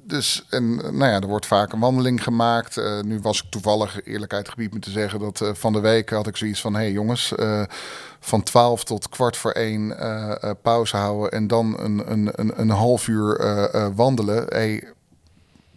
Dus 0.09 0.45
en 0.49 0.77
nou 0.77 1.05
ja, 1.05 1.21
er 1.21 1.27
wordt 1.27 1.47
vaak 1.47 1.73
een 1.73 1.81
wandeling 1.81 2.23
gemaakt. 2.23 2.77
Eh, 2.77 3.01
nu 3.01 3.21
was 3.21 3.43
ik 3.43 3.51
toevallig, 3.51 4.05
eerlijkheid 4.05 4.49
gebied 4.49 4.73
me 4.73 4.79
te 4.79 4.91
zeggen, 4.91 5.19
dat 5.19 5.41
eh, 5.41 5.55
van 5.55 5.73
de 5.73 5.81
week 5.81 6.11
had 6.11 6.27
ik 6.27 6.37
zoiets 6.37 6.61
van: 6.61 6.75
hé 6.75 6.81
hey 6.81 6.93
jongens, 6.93 7.35
eh, 7.35 7.63
van 8.21 8.43
12 8.43 8.85
tot 8.85 9.09
kwart 9.09 9.37
voor 9.37 9.51
één 9.51 9.99
eh, 9.99 10.43
eh, 10.43 10.51
pauze 10.63 10.97
houden 10.97 11.31
en 11.31 11.47
dan 11.47 11.79
een, 11.81 12.13
een, 12.13 12.31
een, 12.33 12.61
een 12.61 12.71
half 12.71 13.09
uur 13.09 13.41
eh, 13.41 13.75
eh, 13.75 13.93
wandelen. 13.95 14.45
Hey, 14.49 14.93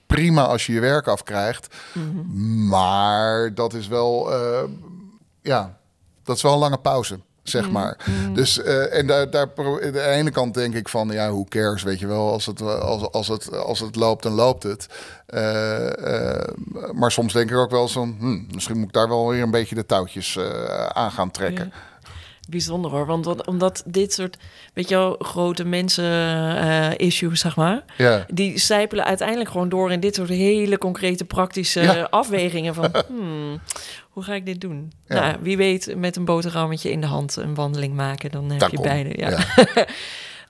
prima 0.07 0.45
als 0.45 0.65
je 0.65 0.73
je 0.73 0.79
werk 0.79 1.07
afkrijgt, 1.07 1.75
maar 2.69 3.53
dat 3.53 3.73
is 3.73 3.87
wel, 3.87 4.33
eh, 4.33 4.63
ja, 5.41 5.77
dat 6.23 6.35
is 6.35 6.41
wel 6.41 6.53
een 6.53 6.59
lange 6.59 6.77
pauze. 6.77 7.19
Zeg 7.43 7.69
maar. 7.69 7.97
Dus 8.34 8.62
eh, 8.62 8.97
en 8.97 9.08
daar, 9.08 9.30
daar 9.30 9.49
aan 9.56 9.91
de 9.91 10.01
ene 10.01 10.32
kant 10.32 10.54
denk 10.54 10.75
ik 10.75 10.89
van 10.89 11.10
ja, 11.10 11.30
hoe 11.30 11.47
cares, 11.47 11.84
weet 11.84 11.99
je 11.99 12.08
wel, 12.08 12.32
als 12.32 12.45
het, 12.45 12.62
als, 12.62 13.12
als 13.12 13.27
het, 13.27 13.56
als 13.56 13.80
het 13.80 13.95
loopt, 13.95 14.23
dan 14.23 14.34
loopt 14.34 14.63
het. 14.63 14.88
Eh, 15.25 16.36
eh, 16.38 16.47
maar 16.93 17.12
soms 17.12 17.34
denk 17.34 17.49
ik 17.49 17.58
ook 17.58 17.71
wel 17.71 17.88
zo, 17.88 18.01
hmm, 18.01 18.47
misschien 18.54 18.77
moet 18.77 18.88
ik 18.88 18.93
daar 18.93 19.08
wel 19.08 19.30
weer 19.30 19.41
een 19.41 19.51
beetje 19.51 19.75
de 19.75 19.86
touwtjes 19.86 20.39
aan 20.93 21.12
gaan 21.12 21.32
trekken. 21.32 21.73
Bijzonder 22.49 22.91
hoor, 22.91 23.06
want 23.06 23.25
wat- 23.25 23.47
omdat 23.47 23.84
dit 23.86 24.13
soort, 24.13 24.38
weet 24.73 24.89
je 24.89 24.95
wel, 24.95 25.15
grote 25.19 25.63
mensen-issues, 25.65 27.39
zeg 27.39 27.56
maar, 27.56 27.84
Ja. 27.97 28.25
die 28.34 28.58
sijpelen 28.60 29.06
uiteindelijk 29.06 29.49
gewoon 29.49 29.69
door 29.69 29.91
in 29.91 29.99
dit 29.99 30.15
soort 30.15 30.30
hele 30.30 30.77
concrete, 30.77 31.25
praktische 31.25 31.82
Ja. 31.82 32.01
afwegingen 32.21 32.73
van, 32.73 32.89
hmm, 33.08 33.60
hoe 34.10 34.23
ga 34.23 34.34
ik 34.34 34.45
dit 34.45 34.62
doen? 34.62 34.91
Ja. 35.08 35.15
Nou, 35.19 35.36
wie 35.41 35.58
weet, 35.58 35.93
met 35.97 36.15
een 36.15 36.25
boterhammetje 36.25 36.91
in 36.91 37.01
de 37.01 37.08
hand 37.08 37.36
een 37.36 37.56
wandeling 37.56 37.93
maken, 37.93 38.32
dan 38.32 38.51
heb 38.51 38.69
je 38.71 38.82
beide. 38.82 39.10
Ja. 39.17 39.30
Ja. 39.30 39.39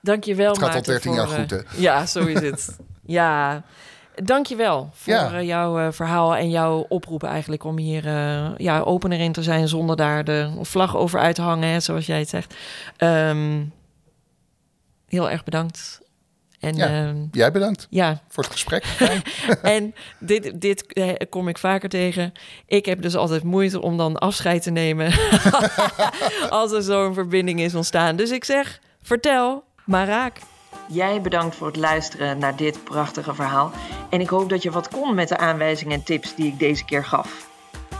Dank 0.02 0.24
je 0.24 0.34
wel, 0.34 0.48
Het 0.52 0.58
gaat 0.58 0.68
al 0.68 0.74
Maarten, 0.74 0.92
13 0.92 1.12
jaar 1.12 1.28
voor, 1.28 1.38
goed, 1.38 1.52
eh, 1.52 1.58
hè? 1.66 1.80
Ja, 1.80 2.06
zo 2.06 2.24
is 2.26 2.40
het. 2.40 2.78
ja. 3.06 3.64
Dank 4.14 4.46
je 4.46 4.56
wel 4.56 4.90
voor 4.92 5.12
Ja. 5.12 5.32
eh, 5.32 5.46
jouw 5.46 5.78
eh, 5.78 5.92
verhaal 5.92 6.36
en 6.36 6.50
jouw 6.50 6.84
oproep 6.88 7.22
eigenlijk 7.22 7.64
om 7.64 7.78
hier 7.78 8.06
eh, 8.06 8.50
ja, 8.56 8.80
opener 8.80 9.20
in 9.20 9.32
te 9.32 9.42
zijn 9.42 9.68
zonder 9.68 9.96
daar 9.96 10.24
de 10.24 10.50
vlag 10.60 10.96
over 10.96 11.20
uit 11.20 11.34
te 11.34 11.42
hangen, 11.42 11.68
hè, 11.68 11.80
zoals 11.80 12.06
jij 12.06 12.18
het 12.18 12.28
zegt. 12.28 12.54
Ehm, 12.96 13.64
heel 15.08 15.30
erg 15.30 15.44
bedankt. 15.44 16.00
En 16.60 16.76
Ja. 16.76 16.86
ja, 16.88 17.14
Jij 17.30 17.52
bedankt 17.52 17.86
ja. 17.90 18.20
voor 18.28 18.42
het 18.42 18.52
gesprek. 18.52 18.84
en 19.62 19.94
dit, 20.18 20.60
dit 20.60 20.86
kom 21.28 21.48
ik 21.48 21.58
vaker 21.58 21.88
tegen. 21.88 22.32
Ik 22.66 22.86
heb 22.86 23.02
dus 23.02 23.16
altijd 23.16 23.42
moeite 23.42 23.80
om 23.82 23.96
dan 23.96 24.18
afscheid 24.18 24.62
te 24.62 24.70
nemen 24.70 25.12
als 26.50 26.72
er 26.72 26.82
zo'n 26.82 27.14
verbinding 27.14 27.60
is 27.60 27.74
ontstaan. 27.74 28.16
Dus 28.16 28.30
ik 28.30 28.44
zeg, 28.44 28.80
vertel, 29.02 29.64
maar 29.84 30.06
raak. 30.06 30.38
Jij 30.88 31.20
bedankt 31.20 31.56
voor 31.56 31.66
het 31.66 31.76
luisteren 31.76 32.38
naar 32.38 32.56
dit 32.56 32.84
prachtige 32.84 33.34
verhaal. 33.34 33.72
En 34.10 34.20
ik 34.20 34.28
hoop 34.28 34.48
dat 34.48 34.62
je 34.62 34.70
wat 34.70 34.88
kon 34.88 35.14
met 35.14 35.28
de 35.28 35.36
aanwijzingen 35.36 35.98
en 35.98 36.04
tips 36.04 36.34
die 36.34 36.46
ik 36.46 36.58
deze 36.58 36.84
keer 36.84 37.04
gaf. 37.04 37.50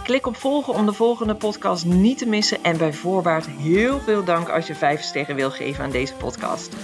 Klik 0.05 0.27
op 0.27 0.37
volgen 0.37 0.75
om 0.75 0.87
de 0.87 0.93
volgende 0.93 1.35
podcast 1.35 1.85
niet 1.85 2.19
te 2.19 2.27
missen. 2.27 2.65
En 2.65 2.77
bij 2.77 2.93
voorbaat 2.93 3.47
heel 3.47 4.01
veel 4.01 4.25
dank 4.25 4.49
als 4.49 4.67
je 4.67 4.75
5 4.75 5.03
sterren 5.03 5.37
wil 5.37 5.51
geven 5.51 5.85
aan 5.85 5.91
deze 5.91 6.15
podcast. 6.15 6.77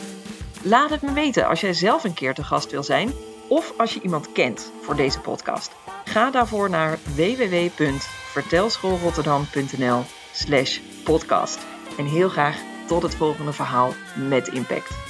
Laat 0.62 0.90
het 0.90 1.02
me 1.02 1.12
weten 1.12 1.46
als 1.46 1.60
jij 1.60 1.72
zelf 1.72 2.04
een 2.04 2.14
keer 2.14 2.34
te 2.34 2.44
gast 2.44 2.70
wil 2.70 2.82
zijn. 2.82 3.12
Of 3.48 3.72
als 3.76 3.94
je 3.94 4.00
iemand 4.00 4.32
kent 4.32 4.72
voor 4.82 4.96
deze 4.96 5.20
podcast. 5.20 5.72
Ga 6.04 6.30
daarvoor 6.30 6.70
naar 6.70 6.98
www.vertelschoolrotterdam.nl 7.14 10.02
slash 10.32 10.78
podcast. 11.04 11.58
En 11.98 12.06
heel 12.06 12.28
graag 12.28 12.56
tot 12.86 13.02
het 13.02 13.14
volgende 13.14 13.52
verhaal 13.52 13.92
met 14.28 14.48
impact. 14.48 15.07